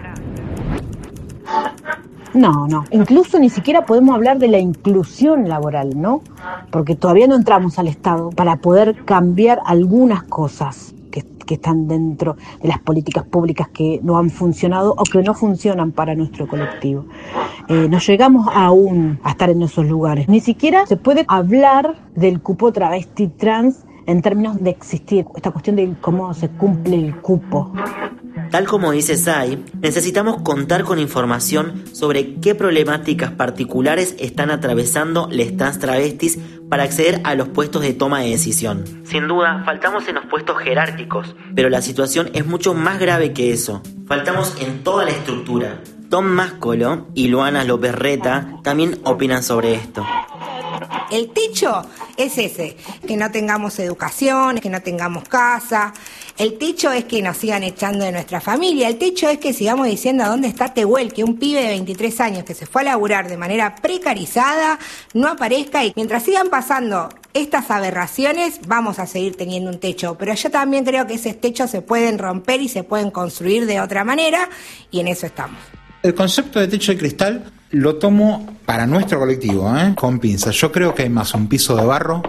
No, 2.38 2.68
no. 2.68 2.84
Incluso 2.92 3.40
ni 3.40 3.50
siquiera 3.50 3.84
podemos 3.86 4.14
hablar 4.16 4.38
de 4.38 4.48
la 4.48 4.60
inclusión 4.60 5.50
laboral, 5.50 6.00
¿no? 6.00 6.22
Porque 6.70 6.96
todavía 6.96 7.26
no 7.26 7.36
entramos 7.36 7.80
al 7.80 7.88
Estado 7.88 8.30
para 8.30 8.58
poder 8.58 9.06
cambiar 9.06 9.60
algunas 9.66 10.22
cosas 10.24 10.94
que, 11.12 11.26
están 11.50 11.88
dentro 11.88 12.36
de 12.62 12.68
las 12.68 12.80
políticas 12.80 13.24
públicas 13.24 13.70
que 13.70 14.02
no 14.04 14.18
han 14.18 14.30
funcionado 14.30 14.94
o 14.98 15.04
que 15.06 15.24
no 15.24 15.34
funcionan 15.34 15.94
para 15.94 16.14
nuestro 16.14 16.46
colectivo. 16.46 17.06
Eh, 17.70 17.88
no 17.90 18.00
llegamos 18.00 18.50
aún 18.54 19.18
a 19.24 19.32
estar 19.32 19.50
en 19.50 19.62
esos 19.62 19.86
lugares. 19.86 20.28
Ni 20.28 20.42
siquiera 20.42 20.86
se 20.86 20.98
puede 20.98 21.24
hablar 21.30 21.96
del 22.16 22.42
cupo 22.42 22.74
travesti 22.74 23.30
trans 23.30 23.86
en 24.08 24.22
términos 24.22 24.62
de 24.62 24.72
existir, 24.72 25.26
esta 25.36 25.52
cuestión 25.52 25.78
de 25.78 25.94
cómo 26.02 26.34
se 26.34 26.50
cumple 26.50 26.96
el 26.96 27.16
cupo. 27.22 27.72
Tal 28.52 28.66
como 28.66 28.92
dice 28.92 29.18
Sai, 29.18 29.64
necesitamos 29.82 30.42
contar 30.42 30.84
con 30.84 31.00
información 31.00 31.84
sobre 31.92 32.36
qué 32.36 32.56
problemáticas 32.56 33.32
particulares 33.32 34.16
están 34.20 34.52
atravesando 34.52 35.28
les 35.30 35.56
trans 35.58 35.80
travestis 35.80 36.40
para 36.70 36.84
acceder 36.84 37.22
a 37.24 37.36
los 37.36 37.50
puestos 37.50 37.82
de 37.82 37.94
toma 37.94 38.22
de 38.22 38.30
decisión. 38.30 38.86
Sin 39.06 39.28
duda, 39.28 39.64
faltamos 39.66 40.08
en 40.08 40.16
los 40.16 40.26
puestos 40.26 40.58
jerárquicos, 40.60 41.36
pero 41.56 41.70
la 41.70 41.82
situación 41.82 42.30
es 42.34 42.46
mucho 42.46 42.74
más 42.74 43.00
grave 43.00 43.34
que 43.34 43.52
eso. 43.52 43.82
Faltamos 44.08 44.56
en 44.62 44.84
toda 44.84 45.04
la 45.06 45.12
estructura. 45.12 45.82
Tom 46.10 46.26
Máscolo 46.26 47.08
y 47.14 47.28
Luana 47.28 47.66
López 47.66 47.94
Reta 47.94 48.60
también 48.64 49.00
opinan 49.04 49.44
sobre 49.44 49.74
esto. 49.74 50.06
El 51.12 51.30
techo 51.30 51.82
es 52.18 52.38
ese, 52.38 52.78
que 53.06 53.18
no 53.18 53.32
tengamos 53.32 53.80
educación, 53.80 54.60
que 54.60 54.70
no 54.70 54.82
tengamos 54.82 55.28
casa. 55.28 55.94
El 56.38 56.60
techo 56.60 56.92
es 56.92 57.06
que 57.06 57.24
nos 57.24 57.38
sigan 57.38 57.64
echando 57.64 58.06
de 58.06 58.12
nuestra 58.12 58.40
familia. 58.40 58.88
El 58.88 58.98
techo 59.00 59.28
es 59.28 59.40
que 59.40 59.54
sigamos 59.54 59.88
diciendo 59.88 60.24
a 60.24 60.28
dónde 60.28 60.48
está 60.48 60.72
Tehuel, 60.72 61.12
que 61.12 61.24
un 61.24 61.40
pibe 61.40 61.62
de 61.62 61.70
23 61.70 62.22
años 62.22 62.44
que 62.44 62.54
se 62.54 62.68
fue 62.68 62.82
a 62.82 62.86
laburar 62.86 63.28
de 63.28 63.38
manera 63.38 63.76
precarizada 63.76 64.78
no 65.16 65.30
aparezca 65.30 65.84
y 65.84 65.94
mientras 65.96 66.22
sigan 66.22 66.50
pasando 66.50 67.10
estas 67.34 67.72
aberraciones 67.72 68.60
vamos 68.68 69.00
a 69.00 69.08
seguir 69.08 69.36
teniendo 69.36 69.72
un 69.72 69.80
techo. 69.80 70.16
Pero 70.20 70.36
yo 70.36 70.52
también 70.52 70.86
creo 70.86 71.08
que 71.08 71.16
esos 71.16 71.42
techos 71.42 71.72
se 71.72 71.82
pueden 71.82 72.20
romper 72.20 72.62
y 72.62 72.70
se 72.70 72.84
pueden 72.84 73.10
construir 73.10 73.66
de 73.66 73.82
otra 73.82 74.04
manera 74.04 74.48
y 74.92 75.00
en 75.00 75.08
eso 75.08 75.26
estamos. 75.26 75.58
El 76.04 76.14
concepto 76.14 76.60
de 76.60 76.68
techo 76.68 76.92
de 76.92 77.00
cristal 77.00 77.52
lo 77.72 77.96
tomo 77.96 78.60
para 78.64 78.86
nuestro 78.86 79.18
colectivo, 79.18 79.76
¿eh? 79.76 79.96
con 79.96 80.20
pinzas. 80.20 80.54
Yo 80.56 80.72
creo 80.72 80.94
que 80.94 81.02
hay 81.02 81.10
más 81.10 81.34
un 81.34 81.50
piso 81.50 81.76
de 81.76 81.84
barro 81.84 82.22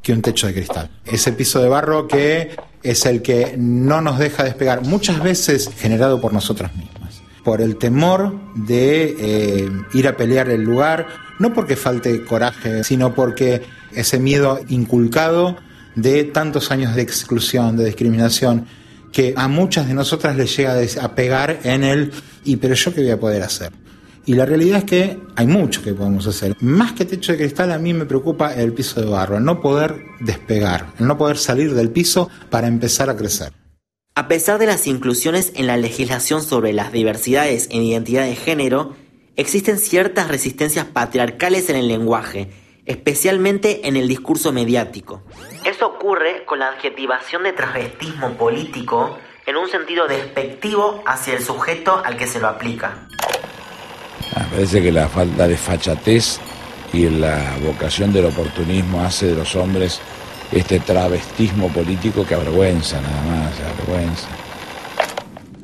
que 0.00 0.12
un 0.12 0.22
techo 0.22 0.46
de 0.46 0.54
cristal. 0.54 0.90
Ese 1.04 1.32
piso 1.32 1.60
de 1.60 1.68
barro 1.68 2.06
que 2.06 2.54
es 2.82 3.06
el 3.06 3.22
que 3.22 3.54
no 3.58 4.00
nos 4.00 4.18
deja 4.18 4.44
despegar, 4.44 4.82
muchas 4.82 5.22
veces 5.22 5.70
generado 5.76 6.20
por 6.20 6.32
nosotras 6.32 6.74
mismas, 6.76 7.22
por 7.44 7.60
el 7.60 7.76
temor 7.76 8.34
de 8.54 9.16
eh, 9.18 9.70
ir 9.94 10.08
a 10.08 10.16
pelear 10.16 10.48
el 10.48 10.62
lugar, 10.62 11.06
no 11.38 11.52
porque 11.52 11.76
falte 11.76 12.24
coraje, 12.24 12.84
sino 12.84 13.14
porque 13.14 13.62
ese 13.94 14.18
miedo 14.18 14.60
inculcado 14.68 15.56
de 15.94 16.24
tantos 16.24 16.70
años 16.70 16.94
de 16.94 17.02
exclusión, 17.02 17.76
de 17.76 17.84
discriminación, 17.84 18.66
que 19.12 19.34
a 19.36 19.46
muchas 19.46 19.86
de 19.88 19.94
nosotras 19.94 20.36
les 20.36 20.56
llega 20.56 20.74
a 21.00 21.14
pegar 21.14 21.60
en 21.64 21.84
el, 21.84 22.12
y 22.44 22.56
pero 22.56 22.74
yo 22.74 22.94
qué 22.94 23.02
voy 23.02 23.10
a 23.10 23.20
poder 23.20 23.42
hacer. 23.42 23.81
Y 24.24 24.34
la 24.34 24.46
realidad 24.46 24.78
es 24.78 24.84
que 24.84 25.18
hay 25.34 25.46
mucho 25.46 25.82
que 25.82 25.94
podemos 25.94 26.26
hacer. 26.28 26.56
Más 26.60 26.92
que 26.92 27.04
techo 27.04 27.32
de 27.32 27.38
cristal, 27.38 27.72
a 27.72 27.78
mí 27.78 27.92
me 27.92 28.06
preocupa 28.06 28.54
el 28.54 28.72
piso 28.72 29.00
de 29.00 29.10
barro, 29.10 29.38
el 29.38 29.44
no 29.44 29.60
poder 29.60 30.04
despegar, 30.20 30.86
el 31.00 31.08
no 31.08 31.18
poder 31.18 31.38
salir 31.38 31.74
del 31.74 31.90
piso 31.90 32.30
para 32.48 32.68
empezar 32.68 33.10
a 33.10 33.16
crecer. 33.16 33.52
A 34.14 34.28
pesar 34.28 34.58
de 34.58 34.66
las 34.66 34.86
inclusiones 34.86 35.52
en 35.56 35.66
la 35.66 35.76
legislación 35.76 36.42
sobre 36.42 36.72
las 36.72 36.92
diversidades 36.92 37.68
en 37.70 37.82
identidad 37.82 38.24
de 38.24 38.36
género, 38.36 38.94
existen 39.36 39.78
ciertas 39.78 40.28
resistencias 40.28 40.84
patriarcales 40.84 41.68
en 41.70 41.76
el 41.76 41.88
lenguaje, 41.88 42.50
especialmente 42.84 43.88
en 43.88 43.96
el 43.96 44.06
discurso 44.06 44.52
mediático. 44.52 45.22
Eso 45.64 45.86
ocurre 45.86 46.44
con 46.44 46.60
la 46.60 46.68
adjetivación 46.68 47.42
de 47.42 47.54
travestismo 47.54 48.34
político 48.34 49.16
en 49.46 49.56
un 49.56 49.68
sentido 49.68 50.06
despectivo 50.06 51.02
hacia 51.06 51.34
el 51.34 51.42
sujeto 51.42 52.00
al 52.04 52.16
que 52.16 52.26
se 52.26 52.38
lo 52.38 52.48
aplica. 52.48 53.08
Me 54.36 54.44
parece 54.46 54.82
que 54.82 54.92
la 54.92 55.08
falta 55.08 55.46
de 55.46 55.56
fachatez 55.56 56.40
y 56.92 57.08
la 57.08 57.56
vocación 57.64 58.12
del 58.12 58.26
oportunismo 58.26 59.00
hace 59.02 59.26
de 59.26 59.34
los 59.34 59.54
hombres 59.56 60.00
este 60.52 60.80
travestismo 60.80 61.68
político 61.68 62.26
que 62.26 62.34
avergüenza 62.34 63.00
nada 63.00 63.22
más, 63.22 63.54
avergüenza. 63.60 64.28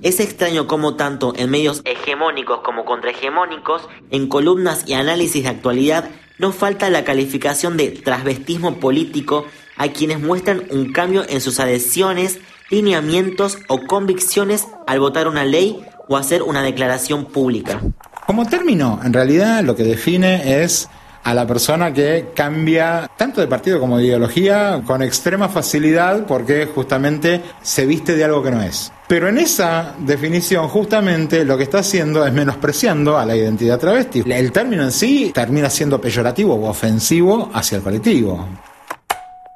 Es 0.01 0.21
extraño 0.21 0.67
cómo 0.67 0.95
tanto 0.95 1.35
en 1.37 1.51
medios 1.51 1.83
hegemónicos 1.85 2.61
como 2.61 2.85
contrahegemónicos, 2.85 3.83
en 4.11 4.29
columnas 4.29 4.85
y 4.87 4.95
análisis 4.95 5.43
de 5.43 5.49
actualidad, 5.49 6.09
no 6.39 6.53
falta 6.53 6.89
la 6.89 7.05
calificación 7.05 7.77
de 7.77 7.91
transvestismo 7.91 8.77
político 8.77 9.45
a 9.77 9.89
quienes 9.89 10.21
muestran 10.21 10.65
un 10.71 10.93
cambio 10.93 11.25
en 11.29 11.41
sus 11.41 11.59
adhesiones, 11.59 12.39
lineamientos 12.71 13.59
o 13.67 13.87
convicciones 13.87 14.69
al 14.87 15.01
votar 15.01 15.27
una 15.27 15.45
ley 15.45 15.85
o 16.09 16.17
hacer 16.17 16.43
una 16.43 16.63
declaración 16.63 17.27
pública. 17.27 17.81
Como 18.29 18.45
término, 18.45 19.01
en 19.03 19.15
realidad 19.15 19.65
lo 19.65 19.75
que 19.75 19.85
define 19.85 20.63
es 20.63 20.87
a 21.25 21.33
la 21.33 21.47
persona 21.47 21.95
que 21.95 22.27
cambia 22.35 23.11
tanto 23.17 23.41
de 23.41 23.47
partido 23.47 23.81
como 23.81 23.97
de 23.97 24.05
ideología 24.05 24.83
con 24.85 25.01
extrema 25.01 25.49
facilidad 25.49 26.27
porque 26.27 26.67
justamente 26.67 27.41
se 27.63 27.87
viste 27.87 28.17
de 28.17 28.25
algo 28.25 28.43
que 28.43 28.51
no 28.51 28.63
es. 28.63 28.93
Pero 29.09 29.29
en 29.29 29.39
esa 29.39 29.95
definición 30.01 30.69
justamente 30.69 31.43
lo 31.47 31.57
que 31.57 31.63
está 31.63 31.79
haciendo 31.79 32.27
es 32.27 32.33
menospreciando 32.35 33.17
a 33.17 33.25
la 33.25 33.35
identidad 33.35 33.79
travesti. 33.79 34.23
El 34.27 34.53
término 34.53 34.83
en 34.83 34.93
sí 34.93 35.33
termina 35.35 35.71
siendo 35.71 35.99
peyorativo 35.99 36.55
o 36.55 36.69
ofensivo 36.69 37.51
hacia 37.55 37.77
el 37.79 37.83
colectivo. 37.83 38.47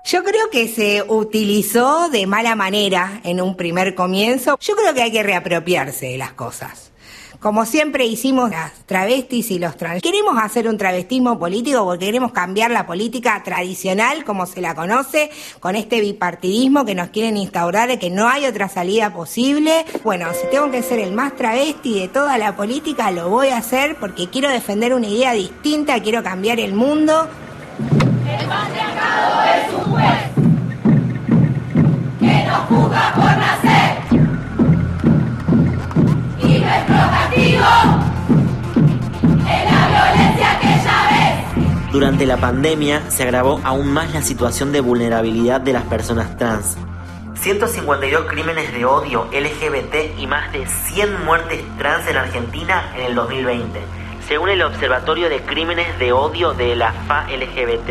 Yo 0.02 0.24
creo 0.24 0.48
que 0.50 0.68
se 0.68 1.04
utilizó 1.06 2.08
de 2.08 2.26
mala 2.26 2.56
manera 2.56 3.20
en 3.22 3.42
un 3.42 3.54
primer 3.54 3.94
comienzo. 3.94 4.58
Yo 4.62 4.74
creo 4.76 4.94
que 4.94 5.02
hay 5.02 5.12
que 5.12 5.22
reapropiarse 5.22 6.06
de 6.06 6.16
las 6.16 6.32
cosas 6.32 6.91
como 7.42 7.66
siempre 7.66 8.06
hicimos 8.06 8.50
las 8.50 8.72
travestis 8.86 9.50
y 9.50 9.58
los 9.58 9.76
trans. 9.76 10.00
Queremos 10.00 10.38
hacer 10.40 10.68
un 10.68 10.78
travestismo 10.78 11.40
político 11.40 11.84
porque 11.84 12.06
queremos 12.06 12.30
cambiar 12.30 12.70
la 12.70 12.86
política 12.86 13.42
tradicional 13.42 14.24
como 14.24 14.46
se 14.46 14.60
la 14.60 14.76
conoce, 14.76 15.30
con 15.58 15.74
este 15.74 16.00
bipartidismo 16.00 16.84
que 16.84 16.94
nos 16.94 17.08
quieren 17.08 17.36
instaurar, 17.36 17.88
de 17.88 17.98
que 17.98 18.10
no 18.10 18.28
hay 18.28 18.46
otra 18.46 18.68
salida 18.68 19.12
posible. 19.12 19.84
Bueno, 20.04 20.28
si 20.40 20.46
tengo 20.52 20.70
que 20.70 20.84
ser 20.84 21.00
el 21.00 21.12
más 21.12 21.34
travesti 21.34 21.98
de 21.98 22.08
toda 22.08 22.38
la 22.38 22.54
política, 22.54 23.10
lo 23.10 23.28
voy 23.28 23.48
a 23.48 23.56
hacer 23.56 23.96
porque 23.96 24.30
quiero 24.30 24.48
defender 24.48 24.94
una 24.94 25.08
idea 25.08 25.32
distinta, 25.32 26.00
quiero 26.00 26.22
cambiar 26.22 26.60
el 26.60 26.74
mundo. 26.74 27.28
El 28.28 28.46
patriarcado 28.46 29.42
es 29.42 29.74
un 29.74 29.92
juez 29.92 30.32
que 32.20 32.44
nos 32.46 32.60
juzga 32.68 33.12
por 33.14 33.24
nacer. 33.24 33.92
Y 36.38 36.58
nuestro 36.58 37.21
Durante 41.92 42.24
la 42.24 42.38
pandemia 42.38 43.10
se 43.10 43.22
agravó 43.22 43.60
aún 43.64 43.92
más 43.92 44.14
la 44.14 44.22
situación 44.22 44.72
de 44.72 44.80
vulnerabilidad 44.80 45.60
de 45.60 45.74
las 45.74 45.82
personas 45.84 46.36
trans. 46.38 46.78
152 47.34 48.26
crímenes 48.26 48.72
de 48.72 48.86
odio 48.86 49.26
LGBT 49.26 50.18
y 50.18 50.26
más 50.26 50.50
de 50.52 50.66
100 50.66 51.24
muertes 51.24 51.62
trans 51.76 52.08
en 52.08 52.16
Argentina 52.16 52.92
en 52.96 53.02
el 53.02 53.14
2020, 53.14 53.78
según 54.26 54.48
el 54.48 54.62
Observatorio 54.62 55.28
de 55.28 55.42
Crímenes 55.42 55.98
de 55.98 56.12
Odio 56.12 56.54
de 56.54 56.76
la 56.76 56.92
FA 57.06 57.26
LGBT, 57.28 57.90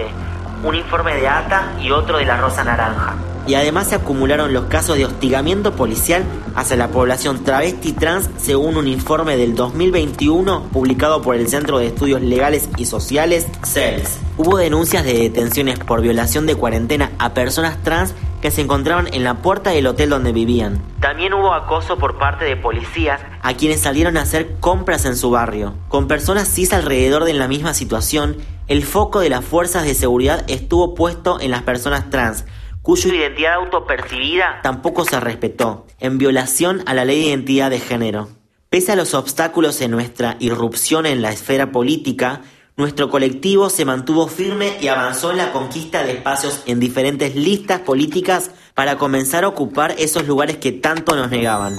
un 0.64 0.74
informe 0.74 1.16
de 1.16 1.28
ATA 1.28 1.74
y 1.80 1.92
otro 1.92 2.18
de 2.18 2.26
la 2.26 2.38
Rosa 2.38 2.64
Naranja. 2.64 3.14
Y 3.48 3.56
además 3.56 3.88
se 3.88 3.96
acumularon 3.96 4.54
los 4.54 4.66
casos 4.66 4.98
de 4.98 5.06
hostigamiento 5.06 5.76
policial 5.76 6.24
hacia 6.56 6.78
la 6.78 6.90
población 6.90 7.44
travesti 7.44 7.94
trans 7.94 8.30
según 8.38 8.78
un 8.78 8.88
informe 8.88 9.38
del 9.38 9.56
2021 9.56 10.70
publicado 10.72 11.22
por 11.22 11.36
el 11.36 11.48
Centro 11.48 11.80
de 11.80 11.88
Estudios 11.88 12.22
Legales 12.22 12.70
y 12.78 12.86
Sociales, 12.86 13.48
CELS. 13.66 14.20
Hubo 14.38 14.58
denuncias 14.58 15.04
de 15.04 15.14
detenciones 15.14 15.80
por 15.80 16.02
violación 16.02 16.46
de 16.46 16.56
cuarentena 16.56 17.12
a 17.20 17.34
personas 17.34 17.82
trans 17.84 18.14
que 18.42 18.52
se 18.52 18.62
encontraban 18.62 19.08
en 19.14 19.24
la 19.24 19.36
puerta 19.36 19.70
del 19.70 19.88
hotel 19.88 20.10
donde 20.10 20.34
vivían. 20.34 20.82
También 21.00 21.34
hubo 21.34 21.54
acoso 21.54 21.98
por 21.98 22.18
parte 22.18 22.46
de 22.46 22.58
policías 22.58 23.22
a 23.42 23.54
quienes 23.54 23.82
salieron 23.82 24.18
a 24.18 24.22
hacer 24.22 24.56
compras 24.60 25.06
en 25.06 25.16
su 25.16 25.30
barrio. 25.30 25.76
Con 25.88 26.08
personas 26.08 26.48
cis 26.48 26.74
alrededor 26.74 27.26
de 27.26 27.34
la 27.34 27.48
misma 27.48 27.74
situación, 27.74 28.38
el 28.68 28.84
foco 28.84 29.20
de 29.20 29.30
las 29.30 29.46
fuerzas 29.46 29.84
de 29.84 29.94
seguridad 29.94 30.44
estuvo 30.48 30.96
puesto 30.96 31.40
en 31.40 31.52
las 31.52 31.64
personas 31.64 32.10
trans, 32.10 32.46
cuya 32.82 33.14
identidad 33.14 33.54
autopercibida 33.56 34.60
tampoco 34.64 35.06
se 35.06 35.20
respetó, 35.20 35.86
en 36.00 36.18
violación 36.18 36.82
a 36.86 36.94
la 36.94 37.06
ley 37.06 37.20
de 37.20 37.28
identidad 37.28 37.70
de 37.70 37.80
género. 37.80 38.30
Pese 38.70 38.94
a 38.94 38.96
los 38.96 39.14
obstáculos 39.14 39.82
en 39.82 39.92
nuestra 39.92 40.38
irrupción 40.40 41.06
en 41.06 41.22
la 41.22 41.32
esfera 41.32 41.72
política, 41.72 42.42
nuestro 42.78 43.10
colectivo 43.10 43.70
se 43.70 43.86
mantuvo 43.86 44.28
firme 44.28 44.78
y 44.82 44.88
avanzó 44.88 45.32
en 45.32 45.38
la 45.38 45.52
conquista 45.52 46.04
de 46.04 46.14
espacios 46.14 46.64
en 46.66 46.80
diferentes 46.80 47.36
listas 47.36 47.82
políticas 47.82 48.52
para 48.74 48.98
comenzar 48.98 49.44
a 49.44 49.50
ocupar 49.50 49.94
esos 50.00 50.26
lugares 50.26 50.58
que 50.58 50.72
tanto 50.72 51.16
nos 51.16 51.30
negaban. 51.30 51.76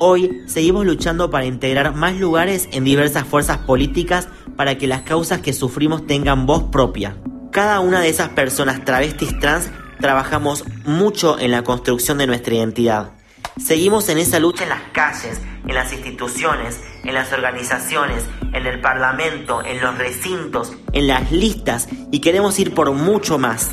Hoy 0.00 0.40
seguimos 0.46 0.86
luchando 0.86 1.30
para 1.30 1.44
integrar 1.44 1.94
más 1.94 2.16
lugares 2.16 2.70
en 2.72 2.84
diversas 2.84 3.26
fuerzas 3.26 3.58
políticas 3.58 4.28
para 4.56 4.78
que 4.78 4.86
las 4.86 5.02
causas 5.02 5.42
que 5.42 5.52
sufrimos 5.52 6.06
tengan 6.06 6.46
voz 6.46 6.64
propia. 6.72 7.16
Cada 7.52 7.80
una 7.80 8.00
de 8.00 8.08
esas 8.08 8.30
personas 8.30 8.84
travestis 8.84 9.38
trans 9.40 9.70
trabajamos 10.00 10.64
mucho 10.84 11.38
en 11.38 11.50
la 11.50 11.62
construcción 11.62 12.18
de 12.18 12.26
nuestra 12.26 12.54
identidad. 12.54 13.10
Seguimos 13.58 14.08
en 14.08 14.18
esa 14.18 14.38
lucha 14.38 14.64
en 14.64 14.70
las 14.70 14.82
calles, 14.92 15.40
en 15.66 15.74
las 15.74 15.92
instituciones, 15.92 16.80
en 17.04 17.14
las 17.14 17.32
organizaciones, 17.32 18.24
en 18.52 18.66
el 18.66 18.80
parlamento, 18.80 19.62
en 19.64 19.80
los 19.80 19.96
recintos, 19.98 20.72
en 20.92 21.06
las 21.06 21.30
listas 21.30 21.88
y 22.10 22.20
queremos 22.20 22.58
ir 22.58 22.74
por 22.74 22.90
mucho 22.92 23.38
más. 23.38 23.70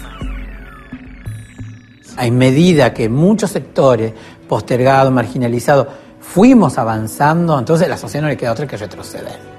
En 2.18 2.38
medida 2.38 2.94
que 2.94 3.10
muchos 3.10 3.52
sectores 3.52 4.14
postergados, 4.48 5.12
marginalizados, 5.14 5.88
fuimos 6.20 6.78
avanzando, 6.78 7.58
entonces 7.58 7.86
a 7.86 7.90
la 7.90 7.98
sociedad 7.98 8.24
no 8.24 8.30
le 8.30 8.38
queda 8.38 8.52
otra 8.52 8.68
que 8.68 8.78
retroceder. 8.78 9.57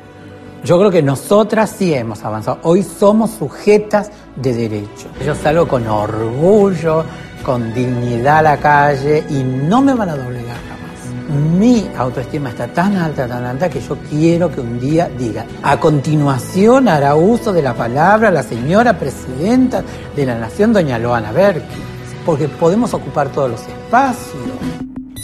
Yo 0.64 0.78
creo 0.78 0.90
que 0.90 1.02
nosotras 1.02 1.74
sí 1.78 1.94
hemos 1.94 2.24
avanzado. 2.24 2.58
Hoy 2.62 2.82
somos 2.82 3.30
sujetas 3.30 4.10
de 4.36 4.54
derecho. 4.54 5.08
Yo 5.24 5.34
salgo 5.34 5.68
con 5.68 5.86
orgullo, 5.86 7.04
con 7.44 7.72
dignidad 7.72 8.38
a 8.38 8.42
la 8.42 8.56
calle 8.58 9.24
y 9.30 9.42
no 9.42 9.80
me 9.80 9.94
van 9.94 10.08
a 10.08 10.16
doblegar 10.16 10.56
jamás. 10.68 11.58
Mi 11.58 11.88
autoestima 11.96 12.50
está 12.50 12.66
tan 12.66 12.96
alta, 12.96 13.28
tan 13.28 13.44
alta 13.44 13.68
que 13.68 13.80
yo 13.80 13.96
quiero 14.10 14.50
que 14.50 14.60
un 14.60 14.80
día 14.80 15.08
diga, 15.16 15.46
a 15.62 15.78
continuación 15.78 16.88
hará 16.88 17.14
uso 17.14 17.52
de 17.52 17.62
la 17.62 17.74
palabra 17.74 18.30
la 18.30 18.42
señora 18.42 18.98
presidenta 18.98 19.84
de 20.16 20.26
la 20.26 20.38
Nación, 20.38 20.72
doña 20.72 20.98
Loana 20.98 21.30
Berki, 21.30 21.80
porque 22.26 22.48
podemos 22.48 22.94
ocupar 22.94 23.30
todos 23.30 23.50
los 23.50 23.60
espacios. 23.60 24.42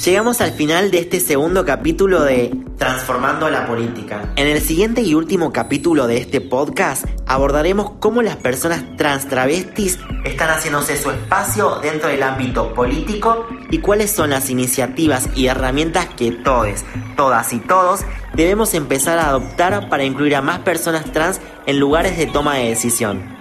Llegamos 0.04 0.40
al 0.40 0.52
final 0.52 0.90
de 0.90 0.98
este 0.98 1.18
segundo 1.18 1.64
capítulo 1.64 2.22
de 2.22 2.63
Transformando 2.78 3.48
la 3.48 3.66
Política. 3.66 4.32
En 4.36 4.46
el 4.48 4.60
siguiente 4.60 5.00
y 5.00 5.14
último 5.14 5.52
capítulo 5.52 6.06
de 6.06 6.18
este 6.18 6.40
podcast 6.40 7.04
abordaremos 7.26 7.92
cómo 8.00 8.20
las 8.20 8.36
personas 8.36 8.82
trans 8.96 9.28
travestis 9.28 9.98
están 10.24 10.50
haciéndose 10.50 10.96
su 10.96 11.10
espacio 11.10 11.76
dentro 11.76 12.08
del 12.08 12.22
ámbito 12.22 12.74
político 12.74 13.46
y 13.70 13.78
cuáles 13.78 14.10
son 14.10 14.30
las 14.30 14.50
iniciativas 14.50 15.28
y 15.36 15.46
herramientas 15.46 16.08
que 16.16 16.32
todos, 16.32 16.84
todas 17.16 17.52
y 17.52 17.60
todos 17.60 18.00
debemos 18.34 18.74
empezar 18.74 19.18
a 19.18 19.28
adoptar 19.28 19.88
para 19.88 20.04
incluir 20.04 20.34
a 20.34 20.42
más 20.42 20.58
personas 20.60 21.04
trans 21.12 21.40
en 21.66 21.78
lugares 21.78 22.18
de 22.18 22.26
toma 22.26 22.56
de 22.56 22.70
decisión. 22.70 23.34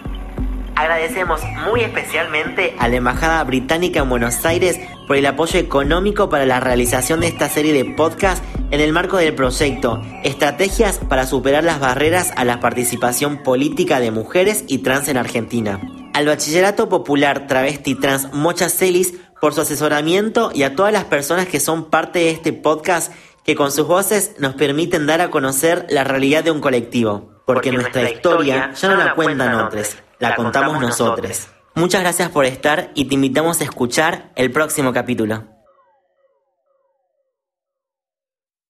Agradecemos 0.76 1.42
muy 1.66 1.82
especialmente 1.82 2.76
a 2.80 2.88
la 2.88 2.96
Embajada 2.96 3.44
Británica 3.44 4.00
en 4.00 4.10
Buenos 4.10 4.44
Aires 4.46 4.80
por 5.08 5.18
el 5.18 5.26
apoyo 5.26 5.60
económico 5.60 6.30
para 6.30 6.46
la 6.46 6.60
realización 6.60 7.20
de 7.20 7.28
esta 7.28 7.50
serie 7.50 7.74
de 7.74 7.86
podcast 7.86 8.44
en 8.72 8.82
el 8.82 8.94
marco 8.94 9.18
del 9.18 9.36
proyecto 9.36 10.02
Estrategias 10.24 11.00
para 11.10 11.28
superar 11.28 11.64
las 11.64 11.80
barreras 11.80 12.32
a 12.36 12.46
la 12.46 12.60
participación 12.60 13.44
política 13.44 14.00
de 14.00 14.12
mujeres 14.12 14.64
y 14.68 14.80
trans 14.80 15.08
en 15.08 15.18
Argentina. 15.18 15.80
Al 16.14 16.28
Bachillerato 16.28 16.90
Popular 16.90 17.48
Travesti 17.48 17.96
Trans 17.96 18.34
Mocha 18.34 18.70
Celis 18.70 19.14
por 19.42 19.54
su 19.54 19.62
asesoramiento 19.62 20.52
y 20.54 20.64
a 20.64 20.76
todas 20.76 20.94
las 20.94 21.06
personas 21.06 21.48
que 21.48 21.60
son 21.60 21.90
parte 21.90 22.20
de 22.20 22.32
este 22.32 22.54
podcast 22.54 23.12
que 23.44 23.56
con 23.56 23.72
sus 23.72 23.88
voces 23.88 24.36
nos 24.40 24.56
permiten 24.56 25.06
dar 25.06 25.22
a 25.22 25.30
conocer 25.30 25.86
la 25.90 26.04
realidad 26.04 26.44
de 26.44 26.52
un 26.52 26.62
colectivo, 26.62 27.30
porque, 27.46 27.72
nuestra 27.72 28.10
historia 28.10 28.72
ya 28.74 28.88
no 28.88 28.96
la 28.96 29.14
cuentan 29.16 29.56
otros, 29.56 29.98
la 30.20 30.36
contamos 30.36 30.80
nosotros. 30.80 31.48
Muchas 31.76 32.02
gracias 32.02 32.30
por 32.30 32.46
estar 32.46 32.92
y 32.94 33.06
te 33.06 33.16
invitamos 33.16 33.60
a 33.60 33.64
escuchar 33.64 34.32
el 34.36 34.52
próximo 34.52 34.94
capítulo. 34.94 35.53